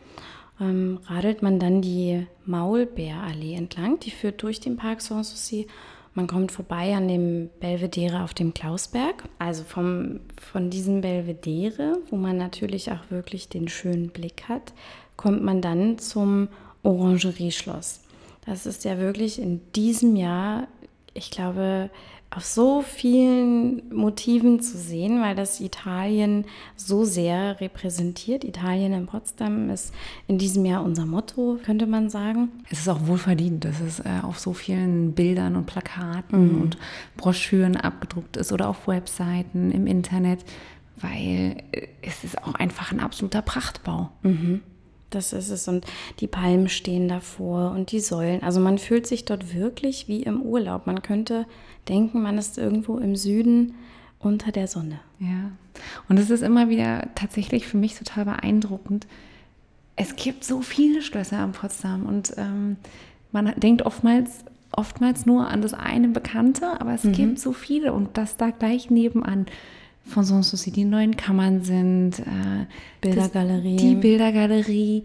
Ähm, 0.62 1.00
radelt 1.08 1.42
man 1.42 1.60
dann 1.60 1.82
die 1.82 2.26
Maulbeerallee 2.46 3.56
entlang, 3.56 4.00
die 4.00 4.12
führt 4.12 4.42
durch 4.44 4.62
den 4.62 4.78
Parc 4.78 5.02
Sanssouci 5.02 5.68
man 6.14 6.28
kommt 6.28 6.52
vorbei 6.52 6.96
an 6.96 7.08
dem 7.08 7.50
Belvedere 7.60 8.24
auf 8.24 8.34
dem 8.34 8.54
Klausberg. 8.54 9.24
Also 9.38 9.64
vom, 9.64 10.22
von 10.42 10.70
diesem 10.70 11.02
Belvedere, 11.02 11.98
wo 12.10 12.16
man 12.16 12.38
natürlich 12.38 12.92
auch 12.92 13.10
wirklich 13.10 13.50
den 13.50 13.68
schönen 13.68 14.10
Blick 14.10 14.44
hat, 14.50 14.74
kommt 15.16 15.44
man 15.44 15.62
dann 15.62 15.98
zum 15.98 16.50
Orangerieschloss. 16.84 18.02
Das 18.46 18.66
ist 18.66 18.84
ja 18.86 18.98
wirklich 18.98 19.40
in 19.40 19.62
diesem 19.74 20.16
Jahr, 20.16 20.68
ich 21.14 21.30
glaube, 21.30 21.90
auf 22.32 22.46
so 22.46 22.84
vielen 22.84 23.82
Motiven 23.94 24.60
zu 24.60 24.78
sehen, 24.78 25.20
weil 25.22 25.36
das 25.36 25.60
Italien 25.60 26.46
so 26.76 27.04
sehr 27.04 27.60
repräsentiert. 27.60 28.44
Italien 28.44 28.94
in 28.94 29.08
Potsdam 29.08 29.70
ist 29.72 29.94
in 30.28 30.38
diesem 30.38 30.64
Jahr 30.64 30.84
unser 30.84 31.08
Motto, 31.08 31.58
könnte 31.64 31.88
man 31.88 32.12
sagen. 32.12 32.50
Es 32.70 32.80
ist 32.80 32.88
auch 32.88 33.08
wohlverdient, 33.08 33.66
dass 33.66 33.80
es 33.80 34.00
äh, 34.00 34.20
auf 34.22 34.38
so 34.38 34.54
vielen 34.54 35.14
Bildern 35.14 35.56
und 35.56 35.66
Plakaten 35.66 36.54
mhm. 36.54 36.62
und 36.62 36.78
Broschüren 37.18 37.76
abgedruckt 37.76 38.38
ist 38.38 38.52
oder 38.52 38.70
auf 38.70 38.88
Webseiten 38.88 39.72
im 39.72 39.88
Internet, 39.88 40.46
weil 40.98 41.64
äh, 41.72 41.88
es 42.04 42.24
ist 42.24 42.44
auch 42.44 42.54
einfach 42.54 42.92
ein 42.92 43.00
absoluter 43.00 43.42
Prachtbau. 43.42 44.12
Mhm. 44.22 44.62
Das 45.10 45.34
ist 45.34 45.50
es. 45.50 45.68
Und 45.68 45.86
die 46.20 46.28
Palmen 46.28 46.70
stehen 46.70 47.08
davor 47.08 47.72
und 47.72 47.92
die 47.92 48.00
Säulen. 48.00 48.44
Also 48.44 48.60
man 48.60 48.78
fühlt 48.78 49.08
sich 49.08 49.26
dort 49.26 49.54
wirklich 49.54 50.08
wie 50.08 50.24
im 50.24 50.42
Urlaub. 50.42 50.88
Man 50.88 51.02
könnte 51.02 51.46
denken, 51.88 52.22
man 52.22 52.38
ist 52.38 52.58
irgendwo 52.58 52.98
im 52.98 53.16
Süden 53.16 53.76
unter 54.20 54.52
der 54.52 54.68
Sonne. 54.68 55.00
Ja. 55.20 55.52
Und 56.08 56.20
es 56.20 56.30
ist 56.30 56.44
immer 56.44 56.70
wieder 56.70 57.08
tatsächlich 57.16 57.68
für 57.68 57.78
mich 57.78 57.96
total 57.96 58.26
beeindruckend. 58.26 59.08
Es 59.96 60.16
gibt 60.16 60.44
so 60.44 60.62
viele 60.62 61.02
Schlösser 61.02 61.44
in 61.44 61.52
Potsdam 61.52 62.06
und 62.06 62.34
ähm, 62.38 62.78
man 63.32 63.54
denkt 63.58 63.82
oftmals, 63.82 64.46
oftmals 64.72 65.26
nur 65.26 65.48
an 65.48 65.62
das 65.62 65.74
eine 65.74 66.10
Bekannte, 66.10 66.80
aber 66.80 66.94
es 66.94 67.04
mhm. 67.04 67.12
gibt 67.14 67.40
so 67.40 67.54
viele 67.54 67.94
und 67.94 68.18
das 68.18 68.38
da 68.38 68.50
gleich 68.52 68.90
nebenan 68.90 69.48
von 70.10 70.24
Sanssouci 70.24 70.72
die 70.72 70.86
neuen 70.86 71.16
Kammern 71.16 71.64
sind, 71.64 72.20
äh, 72.20 72.66
Bildergalerie. 73.02 73.76
Das, 73.76 73.86
die 73.86 73.96
Bildergalerie, 73.96 75.04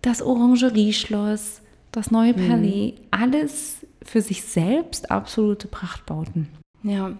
das 0.00 0.22
Orangerieschloss, 0.22 1.62
das 1.92 2.10
neue 2.10 2.32
mhm. 2.32 2.48
Palais, 2.48 2.92
mhm. 2.92 3.06
alles 3.10 3.86
für 4.02 4.20
sich 4.20 4.42
selbst 4.42 5.10
absolute 5.10 5.68
Prachtbauten. 5.68 6.48
Ja, 6.82 7.12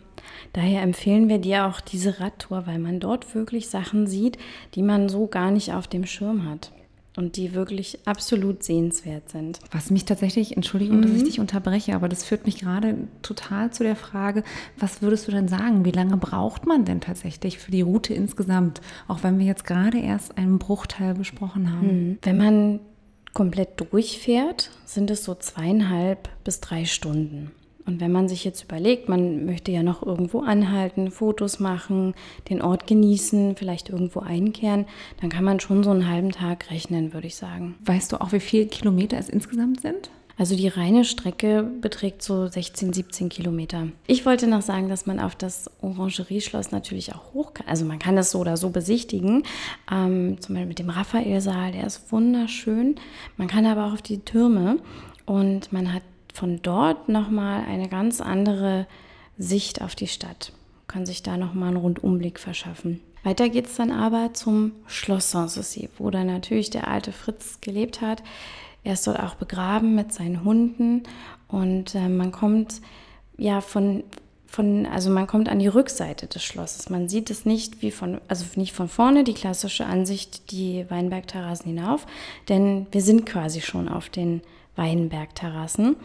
daher 0.52 0.82
empfehlen 0.82 1.28
wir 1.28 1.38
dir 1.38 1.66
auch 1.66 1.80
diese 1.80 2.18
Radtour, 2.18 2.66
weil 2.66 2.80
man 2.80 2.98
dort 2.98 3.34
wirklich 3.34 3.68
Sachen 3.68 4.08
sieht, 4.08 4.38
die 4.74 4.82
man 4.82 5.08
so 5.08 5.28
gar 5.28 5.52
nicht 5.52 5.72
auf 5.72 5.86
dem 5.86 6.04
Schirm 6.04 6.48
hat 6.50 6.72
und 7.16 7.36
die 7.36 7.52
wirklich 7.52 7.98
absolut 8.06 8.62
sehenswert 8.62 9.28
sind. 9.30 9.58
Was 9.70 9.90
mich 9.90 10.04
tatsächlich, 10.04 10.56
Entschuldigung, 10.56 10.98
mhm. 10.98 11.02
dass 11.02 11.12
ich 11.12 11.22
mhm. 11.22 11.26
dich 11.26 11.40
unterbreche, 11.40 11.94
aber 11.94 12.08
das 12.08 12.24
führt 12.24 12.46
mich 12.46 12.58
gerade 12.58 12.96
total 13.22 13.70
zu 13.72 13.82
der 13.82 13.96
Frage, 13.96 14.44
was 14.78 15.02
würdest 15.02 15.28
du 15.28 15.32
denn 15.32 15.48
sagen, 15.48 15.84
wie 15.84 15.90
lange 15.90 16.16
braucht 16.16 16.66
man 16.66 16.84
denn 16.84 17.00
tatsächlich 17.00 17.58
für 17.58 17.70
die 17.70 17.82
Route 17.82 18.14
insgesamt, 18.14 18.80
auch 19.08 19.22
wenn 19.22 19.38
wir 19.38 19.46
jetzt 19.46 19.64
gerade 19.64 19.98
erst 19.98 20.38
einen 20.38 20.58
Bruchteil 20.58 21.14
besprochen 21.14 21.70
haben? 21.72 21.86
Mhm. 21.86 22.18
Wenn 22.22 22.36
man 22.38 22.80
komplett 23.34 23.80
durchfährt, 23.80 24.70
sind 24.84 25.10
es 25.10 25.24
so 25.24 25.34
zweieinhalb 25.34 26.28
bis 26.44 26.60
drei 26.60 26.84
Stunden. 26.84 27.52
Und 27.84 28.00
wenn 28.00 28.12
man 28.12 28.28
sich 28.28 28.44
jetzt 28.44 28.64
überlegt, 28.64 29.08
man 29.08 29.44
möchte 29.44 29.72
ja 29.72 29.82
noch 29.82 30.02
irgendwo 30.04 30.40
anhalten, 30.40 31.10
Fotos 31.10 31.58
machen, 31.58 32.14
den 32.48 32.62
Ort 32.62 32.86
genießen, 32.86 33.56
vielleicht 33.56 33.88
irgendwo 33.90 34.20
einkehren, 34.20 34.86
dann 35.20 35.30
kann 35.30 35.44
man 35.44 35.60
schon 35.60 35.82
so 35.82 35.90
einen 35.90 36.08
halben 36.08 36.30
Tag 36.30 36.70
rechnen, 36.70 37.12
würde 37.12 37.26
ich 37.26 37.36
sagen. 37.36 37.74
Weißt 37.84 38.12
du 38.12 38.20
auch, 38.20 38.32
wie 38.32 38.40
viele 38.40 38.66
Kilometer 38.66 39.18
es 39.18 39.28
insgesamt 39.28 39.80
sind? 39.80 40.10
Also 40.38 40.56
die 40.56 40.68
reine 40.68 41.04
Strecke 41.04 41.62
beträgt 41.62 42.22
so 42.22 42.46
16, 42.46 42.92
17 42.92 43.28
Kilometer. 43.28 43.88
Ich 44.06 44.24
wollte 44.24 44.46
noch 44.46 44.62
sagen, 44.62 44.88
dass 44.88 45.06
man 45.06 45.20
auf 45.20 45.34
das 45.36 45.70
Orangerieschloss 45.82 46.72
natürlich 46.72 47.14
auch 47.14 47.34
hoch 47.34 47.54
kann. 47.54 47.68
Also 47.68 47.84
man 47.84 47.98
kann 47.98 48.16
das 48.16 48.30
so 48.30 48.38
oder 48.38 48.56
so 48.56 48.70
besichtigen. 48.70 49.44
Ähm, 49.90 50.40
zum 50.40 50.54
Beispiel 50.54 50.68
mit 50.68 50.78
dem 50.78 50.90
Raphaelsaal, 50.90 51.72
der 51.72 51.86
ist 51.86 52.10
wunderschön. 52.10 52.96
Man 53.36 53.48
kann 53.48 53.66
aber 53.66 53.86
auch 53.86 53.92
auf 53.92 54.02
die 54.02 54.20
Türme 54.20 54.78
und 55.26 55.72
man 55.72 55.92
hat 55.92 56.02
von 56.32 56.60
dort 56.62 57.08
nochmal 57.08 57.64
eine 57.64 57.88
ganz 57.88 58.20
andere 58.20 58.86
Sicht 59.38 59.82
auf 59.82 59.94
die 59.94 60.08
Stadt. 60.08 60.52
Man 60.78 60.86
kann 60.88 61.06
sich 61.06 61.22
da 61.22 61.36
nochmal 61.36 61.68
einen 61.68 61.78
Rundumblick 61.78 62.38
verschaffen. 62.38 63.00
Weiter 63.24 63.48
geht 63.48 63.66
es 63.66 63.76
dann 63.76 63.92
aber 63.92 64.34
zum 64.34 64.72
Schloss 64.86 65.30
Sanssouci, 65.30 65.88
wo 65.98 66.10
dann 66.10 66.26
natürlich 66.26 66.70
der 66.70 66.88
alte 66.88 67.12
Fritz 67.12 67.60
gelebt 67.60 68.00
hat. 68.00 68.22
Er 68.84 68.94
ist 68.94 69.06
dort 69.06 69.20
auch 69.20 69.36
begraben 69.36 69.94
mit 69.94 70.12
seinen 70.12 70.44
Hunden 70.44 71.04
und 71.46 71.94
äh, 71.94 72.08
man 72.08 72.32
kommt 72.32 72.80
ja 73.38 73.60
von, 73.60 74.02
von, 74.46 74.86
also 74.86 75.08
man 75.10 75.28
kommt 75.28 75.48
an 75.48 75.60
die 75.60 75.68
Rückseite 75.68 76.26
des 76.26 76.42
Schlosses. 76.42 76.90
Man 76.90 77.08
sieht 77.08 77.30
es 77.30 77.44
nicht 77.44 77.80
wie 77.80 77.92
von, 77.92 78.20
also 78.26 78.44
nicht 78.56 78.72
von 78.72 78.88
vorne, 78.88 79.22
die 79.22 79.34
klassische 79.34 79.86
Ansicht, 79.86 80.50
die 80.50 80.84
Weinbergterrassen 80.88 81.66
hinauf, 81.66 82.06
denn 82.48 82.88
wir 82.90 83.02
sind 83.02 83.24
quasi 83.24 83.60
schon 83.60 83.88
auf 83.88 84.08
den 84.08 84.42
Weinbergterrassen. 84.74 85.96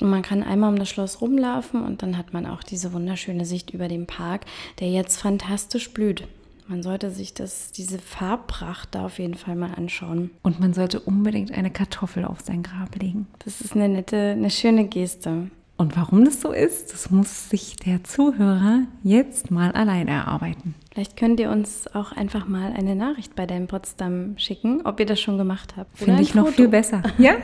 Und 0.00 0.10
man 0.10 0.22
kann 0.22 0.42
einmal 0.42 0.70
um 0.70 0.78
das 0.78 0.88
Schloss 0.88 1.20
rumlaufen 1.20 1.82
und 1.82 2.02
dann 2.02 2.16
hat 2.16 2.32
man 2.32 2.46
auch 2.46 2.62
diese 2.62 2.92
wunderschöne 2.92 3.44
Sicht 3.44 3.70
über 3.70 3.88
den 3.88 4.06
Park, 4.06 4.46
der 4.78 4.88
jetzt 4.90 5.20
fantastisch 5.20 5.92
blüht. 5.92 6.24
Man 6.68 6.82
sollte 6.82 7.10
sich 7.10 7.32
das, 7.32 7.72
diese 7.72 7.98
Farbpracht 7.98 8.94
da 8.94 9.06
auf 9.06 9.18
jeden 9.18 9.34
Fall 9.34 9.56
mal 9.56 9.72
anschauen. 9.74 10.30
Und 10.42 10.60
man 10.60 10.74
sollte 10.74 11.00
unbedingt 11.00 11.50
eine 11.50 11.70
Kartoffel 11.70 12.26
auf 12.26 12.42
sein 12.42 12.62
Grab 12.62 12.94
legen. 12.96 13.26
Das 13.44 13.62
ist 13.62 13.74
eine 13.74 13.88
nette, 13.88 14.32
eine 14.32 14.50
schöne 14.50 14.86
Geste. 14.86 15.50
Und 15.78 15.96
warum 15.96 16.24
das 16.24 16.42
so 16.42 16.52
ist, 16.52 16.92
das 16.92 17.10
muss 17.10 17.48
sich 17.48 17.76
der 17.76 18.04
Zuhörer 18.04 18.82
jetzt 19.02 19.50
mal 19.50 19.72
allein 19.72 20.08
erarbeiten. 20.08 20.74
Vielleicht 20.92 21.16
könnt 21.16 21.40
ihr 21.40 21.50
uns 21.50 21.86
auch 21.94 22.12
einfach 22.12 22.48
mal 22.48 22.72
eine 22.72 22.94
Nachricht 22.96 23.34
bei 23.34 23.46
deinem 23.46 23.68
Potsdam 23.68 24.36
schicken, 24.36 24.82
ob 24.84 25.00
ihr 25.00 25.06
das 25.06 25.20
schon 25.20 25.38
gemacht 25.38 25.74
habt. 25.76 25.96
Finde 25.96 26.20
ich 26.20 26.34
noch 26.34 26.48
viel 26.48 26.68
besser. 26.68 27.02
Ja? 27.16 27.36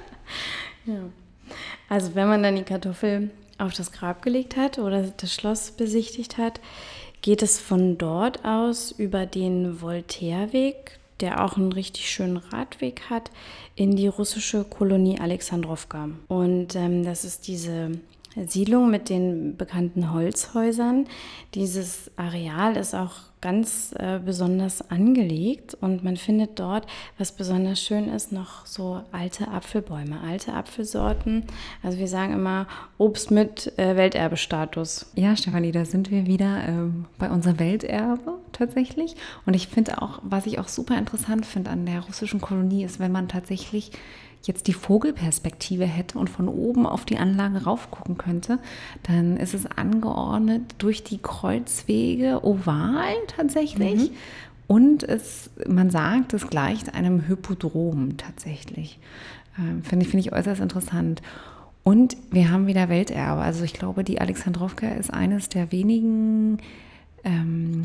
ja. 0.86 1.00
Also 1.88 2.14
wenn 2.14 2.28
man 2.28 2.42
dann 2.42 2.56
die 2.56 2.62
Kartoffel 2.62 3.30
auf 3.58 3.72
das 3.72 3.92
Grab 3.92 4.22
gelegt 4.22 4.56
hat 4.56 4.78
oder 4.78 5.02
das 5.02 5.32
Schloss 5.32 5.70
besichtigt 5.70 6.38
hat, 6.38 6.60
geht 7.22 7.42
es 7.42 7.58
von 7.58 7.98
dort 7.98 8.44
aus 8.44 8.92
über 8.92 9.26
den 9.26 9.80
Voltaireweg, 9.80 10.98
der 11.20 11.44
auch 11.44 11.56
einen 11.56 11.72
richtig 11.72 12.10
schönen 12.10 12.36
Radweg 12.36 13.02
hat, 13.08 13.30
in 13.74 13.96
die 13.96 14.08
russische 14.08 14.64
Kolonie 14.64 15.18
Alexandrowka. 15.18 16.10
Und 16.28 16.76
ähm, 16.76 17.04
das 17.04 17.24
ist 17.24 17.48
diese 17.48 17.92
Siedlung 18.46 18.90
mit 18.90 19.08
den 19.08 19.56
bekannten 19.56 20.12
Holzhäusern. 20.12 21.06
Dieses 21.54 22.10
Areal 22.16 22.76
ist 22.76 22.94
auch 22.94 23.12
ganz 23.40 23.94
äh, 23.98 24.18
besonders 24.18 24.90
angelegt 24.90 25.76
und 25.80 26.02
man 26.02 26.16
findet 26.16 26.58
dort, 26.58 26.86
was 27.16 27.32
besonders 27.32 27.80
schön 27.80 28.08
ist, 28.08 28.32
noch 28.32 28.66
so 28.66 29.02
alte 29.12 29.48
Apfelbäume, 29.48 30.20
alte 30.20 30.52
Apfelsorten. 30.52 31.44
Also 31.82 31.98
wir 31.98 32.08
sagen 32.08 32.32
immer 32.32 32.66
Obst 32.98 33.30
mit 33.30 33.78
äh, 33.78 33.94
Welterbestatus. 33.96 35.12
Ja, 35.14 35.36
Stefanie, 35.36 35.70
da 35.70 35.84
sind 35.84 36.10
wir 36.10 36.26
wieder 36.26 36.68
äh, 36.68 36.90
bei 37.18 37.30
unserem 37.30 37.58
Welterbe 37.58 38.34
tatsächlich. 38.52 39.14
Und 39.44 39.54
ich 39.54 39.68
finde 39.68 40.02
auch, 40.02 40.18
was 40.22 40.46
ich 40.46 40.58
auch 40.58 40.68
super 40.68 40.98
interessant 40.98 41.46
finde 41.46 41.70
an 41.70 41.86
der 41.86 42.00
russischen 42.00 42.40
Kolonie, 42.40 42.84
ist, 42.84 42.98
wenn 42.98 43.12
man 43.12 43.28
tatsächlich 43.28 43.92
jetzt 44.46 44.68
die 44.68 44.72
Vogelperspektive 44.72 45.84
hätte 45.84 46.18
und 46.18 46.30
von 46.30 46.48
oben 46.48 46.86
auf 46.86 47.04
die 47.04 47.18
Anlage 47.18 47.64
raufgucken 47.64 48.16
könnte, 48.16 48.58
dann 49.02 49.36
ist 49.36 49.54
es 49.54 49.66
angeordnet 49.66 50.62
durch 50.78 51.02
die 51.02 51.18
Kreuzwege 51.18 52.44
oval 52.44 53.14
tatsächlich. 53.28 54.10
Mhm. 54.10 54.16
Und 54.68 55.02
es, 55.04 55.50
man 55.66 55.90
sagt, 55.90 56.34
es 56.34 56.48
gleicht 56.48 56.94
einem 56.94 57.28
Hypodrom 57.28 58.16
tatsächlich. 58.16 58.98
Ähm, 59.58 59.82
Finde 59.82 60.04
ich, 60.04 60.10
find 60.10 60.26
ich 60.26 60.32
äußerst 60.32 60.60
interessant. 60.60 61.22
Und 61.84 62.16
wir 62.32 62.50
haben 62.50 62.66
wieder 62.66 62.88
Welterbe. 62.88 63.42
Also 63.42 63.62
ich 63.64 63.72
glaube, 63.72 64.02
die 64.02 64.20
Alexandrowka 64.20 64.88
ist 64.88 65.12
eines 65.12 65.48
der 65.48 65.70
wenigen 65.70 66.58
ähm, 67.22 67.84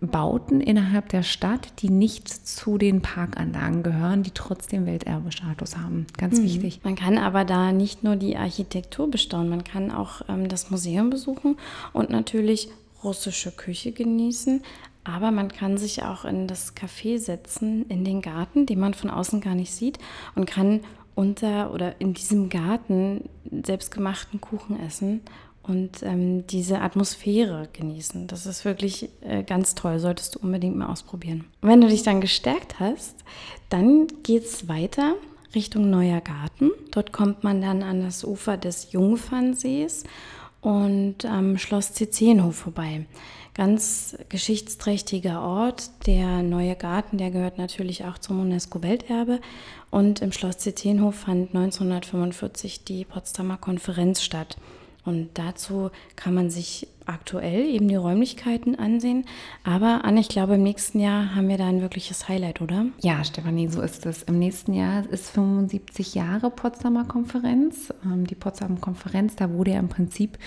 Bauten 0.00 0.60
innerhalb 0.60 1.10
der 1.10 1.22
Stadt, 1.22 1.80
die 1.80 1.90
nicht 1.90 2.28
zu 2.28 2.78
den 2.78 3.02
Parkanlagen 3.02 3.82
gehören, 3.82 4.22
die 4.22 4.30
trotzdem 4.30 4.86
Welterbestatus 4.86 5.76
haben. 5.76 6.06
Ganz 6.16 6.38
mhm. 6.38 6.44
wichtig. 6.44 6.80
Man 6.84 6.96
kann 6.96 7.18
aber 7.18 7.44
da 7.44 7.72
nicht 7.72 8.02
nur 8.02 8.16
die 8.16 8.36
Architektur 8.36 9.10
bestaunen, 9.10 9.50
man 9.50 9.64
kann 9.64 9.90
auch 9.90 10.22
ähm, 10.28 10.48
das 10.48 10.70
Museum 10.70 11.10
besuchen 11.10 11.56
und 11.92 12.10
natürlich 12.10 12.68
russische 13.04 13.50
Küche 13.50 13.92
genießen, 13.92 14.62
aber 15.04 15.30
man 15.30 15.48
kann 15.48 15.78
sich 15.78 16.02
auch 16.02 16.24
in 16.24 16.46
das 16.46 16.76
Café 16.76 17.18
setzen, 17.18 17.86
in 17.88 18.04
den 18.04 18.22
Garten, 18.22 18.66
den 18.66 18.80
man 18.80 18.94
von 18.94 19.10
außen 19.10 19.40
gar 19.40 19.54
nicht 19.54 19.74
sieht 19.74 19.98
und 20.34 20.46
kann 20.46 20.80
unter 21.14 21.72
oder 21.74 22.00
in 22.00 22.14
diesem 22.14 22.48
Garten 22.48 23.28
selbstgemachten 23.50 24.40
Kuchen 24.40 24.78
essen 24.80 25.20
und 25.62 26.02
ähm, 26.02 26.46
diese 26.46 26.80
Atmosphäre 26.80 27.68
genießen. 27.72 28.26
Das 28.26 28.46
ist 28.46 28.64
wirklich 28.64 29.10
äh, 29.20 29.42
ganz 29.42 29.74
toll, 29.74 29.98
solltest 29.98 30.34
du 30.34 30.38
unbedingt 30.40 30.76
mal 30.76 30.88
ausprobieren. 30.88 31.44
wenn 31.60 31.80
du 31.80 31.88
dich 31.88 32.02
dann 32.02 32.20
gestärkt 32.20 32.80
hast, 32.80 33.16
dann 33.68 34.06
geht 34.22 34.44
es 34.44 34.68
weiter 34.68 35.14
Richtung 35.54 35.90
Neuer 35.90 36.20
Garten. 36.20 36.70
Dort 36.92 37.12
kommt 37.12 37.44
man 37.44 37.60
dann 37.60 37.82
an 37.82 38.02
das 38.02 38.24
Ufer 38.24 38.56
des 38.56 38.92
Jungfernsees 38.92 40.04
und 40.60 41.24
am 41.24 41.58
Schloss 41.58 41.92
Zizenhof 41.92 42.56
vorbei. 42.56 43.06
Ganz 43.54 44.16
geschichtsträchtiger 44.28 45.42
Ort. 45.42 45.90
Der 46.06 46.42
Neue 46.42 46.76
Garten, 46.76 47.18
der 47.18 47.30
gehört 47.30 47.58
natürlich 47.58 48.04
auch 48.04 48.18
zum 48.18 48.40
UNESCO-Welterbe. 48.40 49.40
Und 49.90 50.22
im 50.22 50.32
Schloss 50.32 50.58
Zizenhof 50.58 51.16
fand 51.16 51.54
1945 51.54 52.84
die 52.84 53.04
Potsdamer 53.04 53.56
Konferenz 53.56 54.22
statt. 54.22 54.56
Und 55.04 55.30
dazu 55.34 55.90
kann 56.16 56.34
man 56.34 56.50
sich 56.50 56.86
aktuell 57.06 57.64
eben 57.66 57.88
die 57.88 57.96
Räumlichkeiten 57.96 58.78
ansehen. 58.78 59.24
Aber 59.64 60.04
Anne, 60.04 60.20
ich 60.20 60.28
glaube, 60.28 60.54
im 60.54 60.62
nächsten 60.62 61.00
Jahr 61.00 61.34
haben 61.34 61.48
wir 61.48 61.58
da 61.58 61.66
ein 61.66 61.80
wirkliches 61.80 62.28
Highlight, 62.28 62.60
oder? 62.60 62.86
Ja, 63.00 63.24
Stefanie, 63.24 63.68
so 63.68 63.80
ist 63.80 64.06
es. 64.06 64.22
Im 64.22 64.38
nächsten 64.38 64.74
Jahr 64.74 65.08
ist 65.08 65.30
75 65.30 66.14
Jahre 66.14 66.50
Potsdamer 66.50 67.04
Konferenz. 67.04 67.92
Ähm, 68.04 68.26
die 68.26 68.34
Potsdamer 68.34 68.78
Konferenz, 68.80 69.36
da 69.36 69.52
wurde 69.52 69.72
ja 69.72 69.80
im 69.80 69.88
Prinzip 69.88 70.38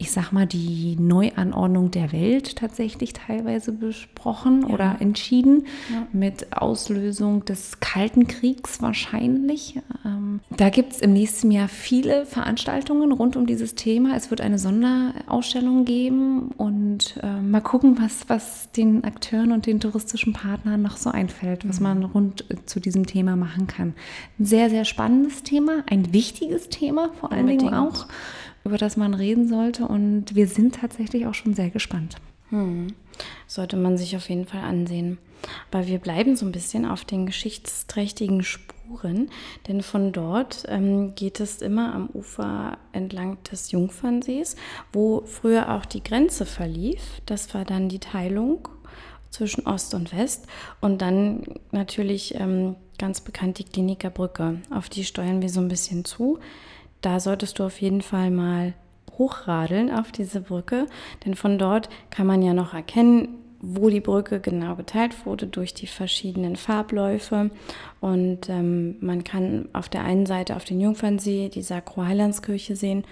ich 0.00 0.12
sag 0.12 0.30
mal, 0.30 0.46
die 0.46 0.96
Neuanordnung 0.98 1.90
der 1.90 2.12
Welt 2.12 2.56
tatsächlich 2.56 3.12
teilweise 3.14 3.72
besprochen 3.72 4.62
ja. 4.62 4.74
oder 4.74 4.96
entschieden, 5.00 5.66
ja. 5.92 6.06
mit 6.12 6.56
Auslösung 6.56 7.44
des 7.44 7.80
Kalten 7.80 8.28
Kriegs 8.28 8.80
wahrscheinlich. 8.80 9.80
Ähm, 10.04 10.38
da 10.56 10.70
gibt 10.70 10.92
es 10.92 11.00
im 11.00 11.12
nächsten 11.12 11.50
Jahr 11.50 11.66
viele 11.66 12.26
Veranstaltungen 12.26 13.10
rund 13.10 13.34
um 13.34 13.46
dieses 13.46 13.74
Thema. 13.74 14.14
Es 14.14 14.30
wird 14.30 14.40
eine 14.40 14.60
Sonderausstellung 14.60 15.84
geben 15.84 16.52
und 16.56 17.18
äh, 17.24 17.40
mal 17.40 17.60
gucken, 17.60 17.98
was, 18.00 18.28
was 18.28 18.70
den 18.70 19.02
Akteuren 19.02 19.50
und 19.50 19.66
den 19.66 19.80
touristischen 19.80 20.32
Partnern 20.32 20.80
noch 20.80 20.96
so 20.96 21.10
einfällt, 21.10 21.68
was 21.68 21.80
mhm. 21.80 21.86
man 21.86 22.04
rund 22.04 22.44
zu 22.66 22.78
diesem 22.78 23.06
Thema 23.06 23.34
machen 23.34 23.66
kann. 23.66 23.94
Ein 24.38 24.44
sehr, 24.44 24.70
sehr 24.70 24.84
spannendes 24.84 25.42
Thema, 25.42 25.82
ein 25.90 26.12
wichtiges 26.12 26.68
Thema 26.68 27.10
vor 27.18 27.32
allen 27.32 27.48
Dingen 27.48 27.74
auch 27.74 28.06
über 28.64 28.78
das 28.78 28.96
man 28.96 29.14
reden 29.14 29.48
sollte. 29.48 29.86
Und 29.86 30.34
wir 30.34 30.46
sind 30.46 30.76
tatsächlich 30.76 31.26
auch 31.26 31.34
schon 31.34 31.54
sehr 31.54 31.70
gespannt. 31.70 32.16
Hm. 32.50 32.88
Sollte 33.46 33.76
man 33.76 33.96
sich 33.98 34.16
auf 34.16 34.28
jeden 34.28 34.46
Fall 34.46 34.62
ansehen. 34.62 35.18
Aber 35.70 35.86
wir 35.86 35.98
bleiben 35.98 36.36
so 36.36 36.46
ein 36.46 36.52
bisschen 36.52 36.84
auf 36.84 37.04
den 37.04 37.26
geschichtsträchtigen 37.26 38.42
Spuren, 38.42 39.30
denn 39.66 39.82
von 39.82 40.12
dort 40.12 40.64
ähm, 40.68 41.14
geht 41.14 41.40
es 41.40 41.62
immer 41.62 41.94
am 41.94 42.08
Ufer 42.08 42.78
entlang 42.92 43.38
des 43.44 43.70
Jungfernsees, 43.70 44.56
wo 44.92 45.22
früher 45.26 45.74
auch 45.74 45.84
die 45.84 46.02
Grenze 46.02 46.46
verlief. 46.46 47.00
Das 47.26 47.54
war 47.54 47.64
dann 47.64 47.88
die 47.88 48.00
Teilung 48.00 48.68
zwischen 49.30 49.66
Ost 49.66 49.94
und 49.94 50.16
West 50.16 50.46
und 50.80 51.02
dann 51.02 51.44
natürlich 51.70 52.34
ähm, 52.34 52.76
ganz 52.98 53.20
bekannt 53.20 53.58
die 53.58 53.64
Kliniker 53.64 54.10
Brücke. 54.10 54.60
Auf 54.70 54.88
die 54.88 55.04
steuern 55.04 55.42
wir 55.42 55.50
so 55.50 55.60
ein 55.60 55.68
bisschen 55.68 56.04
zu 56.04 56.38
da 57.00 57.20
solltest 57.20 57.58
du 57.58 57.64
auf 57.64 57.80
jeden 57.80 58.02
Fall 58.02 58.30
mal 58.30 58.74
hochradeln 59.16 59.90
auf 59.90 60.12
diese 60.12 60.40
Brücke, 60.40 60.86
denn 61.24 61.34
von 61.34 61.58
dort 61.58 61.88
kann 62.10 62.26
man 62.26 62.42
ja 62.42 62.54
noch 62.54 62.74
erkennen, 62.74 63.38
wo 63.60 63.90
die 63.90 64.00
Brücke 64.00 64.40
genau 64.40 64.76
geteilt 64.76 65.26
wurde 65.26 65.46
durch 65.46 65.74
die 65.74 65.88
verschiedenen 65.88 66.56
Farbläufe. 66.56 67.50
Und 68.00 68.48
ähm, 68.48 68.96
man 69.00 69.24
kann 69.24 69.68
auf 69.72 69.88
der 69.88 70.04
einen 70.04 70.26
Seite 70.26 70.54
auf 70.54 70.64
den 70.64 70.80
Jungfernsee 70.80 71.48
die 71.48 71.62
Sakro-Heilandskirche 71.62 72.76
sehen 72.76 73.04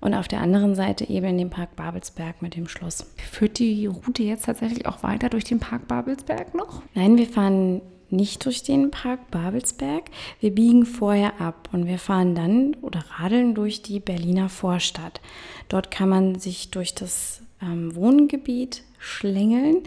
und 0.00 0.14
auf 0.14 0.26
der 0.26 0.40
anderen 0.40 0.74
Seite 0.74 1.08
eben 1.08 1.38
den 1.38 1.50
Park 1.50 1.76
Babelsberg 1.76 2.42
mit 2.42 2.56
dem 2.56 2.66
Schloss. 2.66 3.06
Führt 3.16 3.60
die 3.60 3.86
Route 3.86 4.24
jetzt 4.24 4.46
tatsächlich 4.46 4.86
auch 4.86 5.04
weiter 5.04 5.28
durch 5.28 5.44
den 5.44 5.60
Park 5.60 5.86
Babelsberg 5.86 6.54
noch? 6.56 6.82
Nein, 6.94 7.16
wir 7.16 7.28
fahren 7.28 7.80
nicht 8.12 8.44
durch 8.44 8.62
den 8.62 8.90
Park 8.90 9.30
Babelsberg. 9.30 10.04
Wir 10.40 10.54
biegen 10.54 10.86
vorher 10.86 11.40
ab 11.40 11.68
und 11.72 11.86
wir 11.86 11.98
fahren 11.98 12.34
dann 12.34 12.76
oder 12.82 13.04
radeln 13.18 13.54
durch 13.54 13.82
die 13.82 14.00
Berliner 14.00 14.48
Vorstadt. 14.48 15.20
Dort 15.68 15.90
kann 15.90 16.08
man 16.08 16.38
sich 16.38 16.70
durch 16.70 16.94
das 16.94 17.42
ähm, 17.62 17.94
Wohngebiet 17.94 18.82
schlängeln 18.98 19.78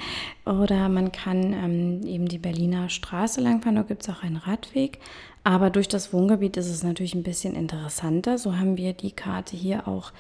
oder 0.45 0.89
man 0.89 1.11
kann 1.11 1.53
ähm, 1.53 2.05
eben 2.05 2.27
die 2.27 2.38
Berliner 2.38 2.89
Straße 2.89 3.39
langfahren. 3.39 3.75
Da 3.75 3.83
gibt 3.83 4.03
es 4.03 4.09
auch 4.09 4.23
einen 4.23 4.38
Radweg. 4.38 4.99
Aber 5.43 5.69
durch 5.69 5.88
das 5.88 6.11
Wohngebiet 6.11 6.57
ist 6.57 6.69
es 6.69 6.83
natürlich 6.83 7.13
ein 7.13 7.23
bisschen 7.23 7.55
interessanter. 7.55 8.39
So 8.39 8.57
haben 8.57 8.77
wir 8.77 8.93
die 8.93 9.11
Karte 9.11 9.55
hier 9.55 9.88
auch 9.88 10.11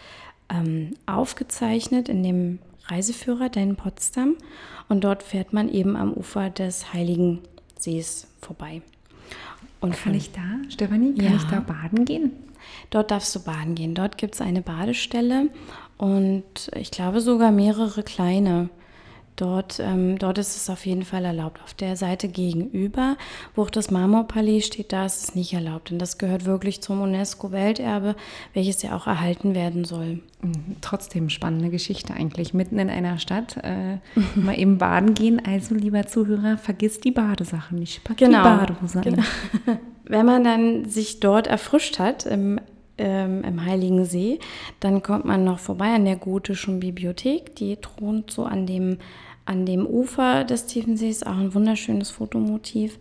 ähm, 0.49 0.93
aufgezeichnet 1.07 2.09
in 2.09 2.21
dem 2.21 2.59
Reiseführer 2.87 3.49
Dein 3.49 3.75
Potsdam. 3.75 4.35
Und 4.87 5.03
dort 5.03 5.23
fährt 5.23 5.51
man 5.51 5.67
eben 5.67 5.95
am 5.95 6.13
Ufer 6.13 6.51
des 6.51 6.93
Heiligen 6.93 7.39
Sees 7.79 8.27
vorbei. 8.41 8.81
Und 9.81 9.95
kann 9.95 10.13
ich 10.13 10.31
da, 10.31 10.41
Stefanie, 10.69 11.15
kann 11.15 11.25
ja, 11.25 11.35
ich 11.35 11.43
da 11.43 11.59
baden 11.59 12.05
gehen? 12.05 12.31
Dort 12.89 13.11
darfst 13.11 13.35
du 13.35 13.43
baden 13.43 13.75
gehen. 13.75 13.93
Dort 13.93 14.17
gibt 14.17 14.35
es 14.35 14.41
eine 14.41 14.61
Badestelle 14.61 15.49
und 15.97 16.71
ich 16.75 16.91
glaube 16.91 17.21
sogar 17.21 17.51
mehrere 17.51 18.03
kleine. 18.03 18.69
Dort, 19.35 19.81
ähm, 19.81 20.17
dort 20.17 20.37
ist 20.37 20.55
es 20.55 20.69
auf 20.69 20.85
jeden 20.85 21.03
Fall 21.03 21.25
erlaubt. 21.25 21.59
Auf 21.63 21.73
der 21.73 21.97
Seite 21.97 22.29
gegenüber, 22.29 23.17
wo 23.53 23.63
auch 23.63 23.69
das 23.69 23.91
Marmorpalais 23.91 24.61
steht, 24.61 24.93
da 24.93 25.05
ist 25.05 25.23
es 25.23 25.35
nicht 25.35 25.53
erlaubt. 25.53 25.89
Denn 25.89 25.99
das 25.99 26.17
gehört 26.17 26.45
wirklich 26.45 26.81
zum 26.81 27.01
UNESCO-Welterbe, 27.01 28.15
welches 28.53 28.81
ja 28.81 28.95
auch 28.95 29.07
erhalten 29.07 29.53
werden 29.53 29.83
soll. 29.83 30.19
Mhm, 30.41 30.77
trotzdem 30.79 31.29
spannende 31.29 31.69
Geschichte 31.69 32.13
eigentlich. 32.13 32.53
Mitten 32.53 32.79
in 32.79 32.89
einer 32.89 33.17
Stadt 33.17 33.57
äh, 33.57 33.97
mal 34.39 34.57
eben 34.57 34.77
baden 34.77 35.13
gehen. 35.13 35.41
Also, 35.45 35.75
lieber 35.75 36.07
Zuhörer, 36.07 36.57
vergiss 36.57 37.01
die 37.01 37.11
Badesachen 37.11 37.77
nicht. 37.77 38.05
Pack 38.05 38.17
genau. 38.17 38.37
die 38.37 38.43
Badehose 38.43 39.01
genau. 39.01 39.23
Wenn 40.05 40.25
man 40.25 40.43
dann 40.43 40.85
sich 40.85 41.19
dort 41.19 41.47
erfrischt 41.47 41.99
hat, 41.99 42.25
im 42.25 42.59
ähm, 42.97 43.43
im 43.43 43.65
Heiligen 43.65 44.05
See. 44.05 44.39
Dann 44.79 45.03
kommt 45.03 45.25
man 45.25 45.43
noch 45.43 45.59
vorbei 45.59 45.93
an 45.93 46.05
der 46.05 46.15
gotischen 46.15 46.79
Bibliothek. 46.79 47.55
Die 47.55 47.75
thront 47.77 48.31
so 48.31 48.43
an 48.43 48.65
dem 48.65 48.97
an 49.45 49.65
dem 49.65 49.85
Ufer 49.85 50.43
des 50.43 50.65
Tiefensees 50.65 51.23
auch 51.23 51.37
ein 51.37 51.53
wunderschönes 51.53 52.09
Fotomotiv. 52.09 52.97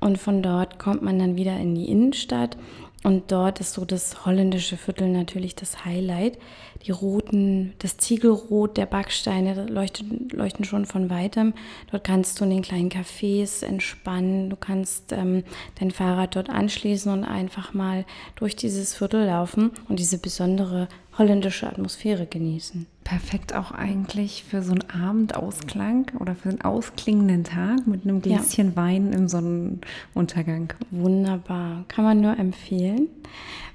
Und 0.00 0.18
von 0.18 0.42
dort 0.42 0.78
kommt 0.78 1.02
man 1.02 1.18
dann 1.18 1.36
wieder 1.36 1.56
in 1.58 1.74
die 1.74 1.88
Innenstadt. 1.88 2.56
Und 3.04 3.32
dort 3.32 3.58
ist 3.58 3.74
so 3.74 3.84
das 3.84 4.24
holländische 4.24 4.76
Viertel 4.76 5.08
natürlich 5.08 5.56
das 5.56 5.84
Highlight. 5.84 6.38
Die 6.86 6.92
roten, 6.92 7.74
das 7.78 7.96
Ziegelrot 7.96 8.76
der 8.76 8.86
Backsteine 8.86 9.66
leuchten, 9.66 10.28
leuchten 10.30 10.64
schon 10.64 10.86
von 10.86 11.10
weitem. 11.10 11.54
Dort 11.90 12.04
kannst 12.04 12.38
du 12.38 12.44
in 12.44 12.50
den 12.50 12.62
kleinen 12.62 12.90
Cafés 12.90 13.64
entspannen. 13.64 14.50
Du 14.50 14.56
kannst 14.56 15.12
ähm, 15.12 15.42
dein 15.80 15.90
Fahrrad 15.90 16.36
dort 16.36 16.48
anschließen 16.48 17.12
und 17.12 17.24
einfach 17.24 17.74
mal 17.74 18.04
durch 18.36 18.54
dieses 18.54 18.94
Viertel 18.94 19.26
laufen 19.26 19.72
und 19.88 19.98
diese 19.98 20.18
besondere 20.18 20.88
holländische 21.18 21.66
Atmosphäre 21.66 22.26
genießen. 22.26 22.86
Perfekt 23.04 23.54
auch 23.54 23.72
eigentlich 23.72 24.44
für 24.44 24.62
so 24.62 24.72
einen 24.72 24.88
Abendausklang 24.90 26.10
oder 26.18 26.34
für 26.34 26.48
einen 26.48 26.62
ausklingenden 26.62 27.44
Tag 27.44 27.86
mit 27.86 28.04
einem 28.04 28.22
Gläschen 28.22 28.70
ja. 28.70 28.76
Wein 28.76 29.12
im 29.12 29.28
Sonnenuntergang. 29.28 30.72
Wunderbar, 30.90 31.84
kann 31.88 32.04
man 32.04 32.20
nur 32.20 32.38
empfehlen. 32.38 33.08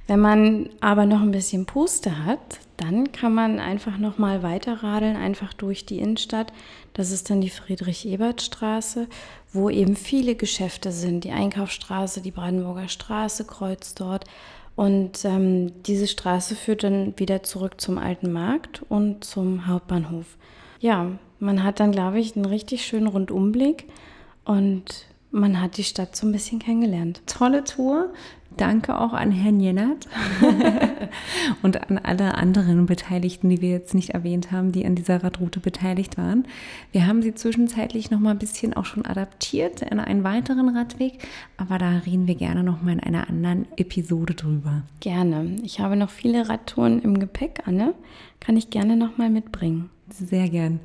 Wenn 0.07 0.21
man 0.21 0.69
aber 0.79 1.05
noch 1.05 1.21
ein 1.21 1.31
bisschen 1.31 1.65
Puste 1.65 2.25
hat, 2.25 2.59
dann 2.77 3.11
kann 3.11 3.33
man 3.33 3.59
einfach 3.59 3.97
noch 3.97 4.17
mal 4.17 4.41
weiter 4.41 4.83
radeln, 4.83 5.17
einfach 5.17 5.53
durch 5.53 5.85
die 5.85 5.99
Innenstadt. 5.99 6.53
Das 6.93 7.11
ist 7.11 7.29
dann 7.29 7.41
die 7.41 7.49
Friedrich-Ebert-Straße, 7.49 9.07
wo 9.51 9.69
eben 9.69 9.95
viele 9.95 10.35
Geschäfte 10.35 10.91
sind. 10.91 11.23
Die 11.25 11.31
Einkaufsstraße, 11.31 12.21
die 12.21 12.31
Brandenburger 12.31 12.87
Straße 12.87 13.45
kreuzt 13.45 13.99
dort. 13.99 14.25
Und 14.77 15.25
ähm, 15.25 15.83
diese 15.83 16.05
Straße 16.05 16.55
führt 16.55 16.83
dann 16.83 17.15
wieder 17.17 17.41
zurück 17.41 17.81
zum 17.81 17.97
alten 17.97 18.31
Markt 18.31 18.83
und 18.89 19.23
zum 19.23 19.65
Hauptbahnhof. 19.65 20.37
Ja, 20.79 21.13
man 21.39 21.63
hat 21.63 21.79
dann, 21.79 21.91
glaube 21.91 22.19
ich, 22.19 22.35
einen 22.35 22.45
richtig 22.45 22.85
schönen 22.85 23.07
Rundumblick 23.07 23.87
und 24.45 25.07
man 25.31 25.59
hat 25.59 25.77
die 25.77 25.83
Stadt 25.83 26.15
so 26.15 26.27
ein 26.27 26.31
bisschen 26.31 26.59
kennengelernt. 26.59 27.23
Tolle 27.25 27.63
Tour. 27.63 28.13
Danke 28.57 28.99
auch 28.99 29.13
an 29.13 29.31
Herrn 29.31 29.59
Jennert 29.59 30.07
und 31.61 31.89
an 31.89 31.97
alle 31.97 32.35
anderen 32.35 32.85
Beteiligten, 32.85 33.49
die 33.49 33.61
wir 33.61 33.69
jetzt 33.69 33.93
nicht 33.93 34.09
erwähnt 34.09 34.51
haben, 34.51 34.71
die 34.71 34.85
an 34.85 34.95
dieser 34.95 35.23
Radroute 35.23 35.59
beteiligt 35.59 36.17
waren. 36.17 36.45
Wir 36.91 37.07
haben 37.07 37.21
sie 37.21 37.33
zwischenzeitlich 37.33 38.11
noch 38.11 38.19
mal 38.19 38.31
ein 38.31 38.39
bisschen 38.39 38.73
auch 38.73 38.85
schon 38.85 39.05
adaptiert 39.05 39.83
in 39.83 39.99
einen 39.99 40.23
weiteren 40.23 40.75
Radweg, 40.75 41.19
aber 41.57 41.77
da 41.77 41.99
reden 42.05 42.27
wir 42.27 42.35
gerne 42.35 42.63
noch 42.63 42.81
mal 42.81 42.93
in 42.93 42.99
einer 42.99 43.29
anderen 43.29 43.67
Episode 43.77 44.33
drüber. 44.33 44.81
Gerne. 44.99 45.55
Ich 45.63 45.79
habe 45.79 45.95
noch 45.95 46.09
viele 46.09 46.49
Radtouren 46.49 47.01
im 47.01 47.19
Gepäck, 47.19 47.61
Anne. 47.65 47.93
Kann 48.39 48.57
ich 48.57 48.69
gerne 48.69 48.97
noch 48.97 49.17
mal 49.17 49.29
mitbringen. 49.29 49.89
Sehr 50.09 50.49
gern. 50.49 50.79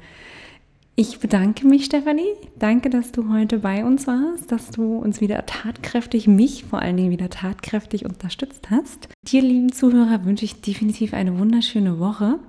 Ich 0.94 1.20
bedanke 1.20 1.66
mich, 1.66 1.86
Stefanie. 1.86 2.34
Danke, 2.58 2.90
dass 2.90 3.12
du 3.12 3.32
heute 3.32 3.60
bei 3.60 3.82
uns 3.82 4.06
warst, 4.06 4.52
dass 4.52 4.68
du 4.68 4.98
uns 4.98 5.22
wieder 5.22 5.46
tatkräftig, 5.46 6.28
mich 6.28 6.64
vor 6.64 6.80
allen 6.80 6.98
Dingen 6.98 7.10
wieder 7.10 7.30
tatkräftig 7.30 8.04
unterstützt 8.04 8.68
hast. 8.70 9.08
Dir, 9.26 9.40
lieben 9.40 9.72
Zuhörer, 9.72 10.26
wünsche 10.26 10.44
ich 10.44 10.60
definitiv 10.60 11.14
eine 11.14 11.38
wunderschöne 11.38 11.98
Woche. 11.98 12.40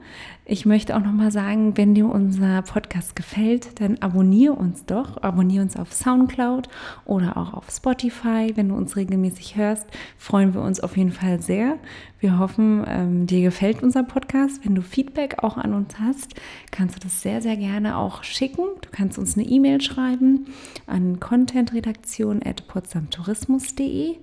Ich 0.45 0.65
möchte 0.65 0.97
auch 0.97 1.01
nochmal 1.01 1.31
sagen, 1.31 1.77
wenn 1.77 1.95
dir 1.95 2.05
unser 2.09 2.63
Podcast 2.63 3.15
gefällt, 3.15 3.79
dann 3.79 3.99
abonniere 3.99 4.51
uns 4.53 4.85
doch. 4.85 5.23
Abonniere 5.23 5.63
uns 5.63 5.77
auf 5.77 5.93
Soundcloud 5.93 6.67
oder 7.05 7.37
auch 7.37 7.53
auf 7.53 7.69
Spotify. 7.69 8.51
Wenn 8.53 8.67
du 8.67 8.75
uns 8.75 8.97
regelmäßig 8.97 9.55
hörst, 9.55 9.87
freuen 10.17 10.53
wir 10.53 10.61
uns 10.61 10.81
auf 10.81 10.97
jeden 10.97 11.13
Fall 11.13 11.41
sehr. 11.41 11.77
Wir 12.19 12.39
hoffen, 12.39 12.83
ähm, 12.87 13.25
dir 13.25 13.41
gefällt 13.41 13.83
unser 13.83 14.03
Podcast. 14.03 14.65
Wenn 14.65 14.75
du 14.75 14.81
Feedback 14.81 15.43
auch 15.43 15.55
an 15.55 15.73
uns 15.73 15.97
hast, 15.97 16.33
kannst 16.71 16.97
du 16.97 16.99
das 16.99 17.21
sehr, 17.21 17.41
sehr 17.41 17.55
gerne 17.55 17.97
auch 17.97 18.23
schicken. 18.33 18.65
Du 18.81 18.89
kannst 18.91 19.17
uns 19.17 19.37
eine 19.37 19.47
E-Mail 19.47 19.79
schreiben 19.81 20.47
an 20.87 21.19
contentredaktion.potsdamtourismus.de 21.19 24.15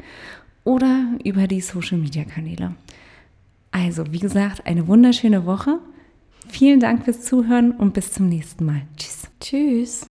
oder 0.65 1.15
über 1.25 1.47
die 1.47 1.61
Social-Media-Kanäle. 1.61 2.75
Also, 3.71 4.13
wie 4.13 4.19
gesagt, 4.19 4.67
eine 4.67 4.89
wunderschöne 4.89 5.47
Woche. 5.47 5.79
Vielen 6.49 6.81
Dank 6.81 7.05
fürs 7.05 7.23
Zuhören 7.23 7.71
und 7.71 7.95
bis 7.95 8.13
zum 8.13 8.29
nächsten 8.29 8.67
Mal. 8.67 8.83
Tschüss. 8.97 9.29
Tschüss. 9.41 10.10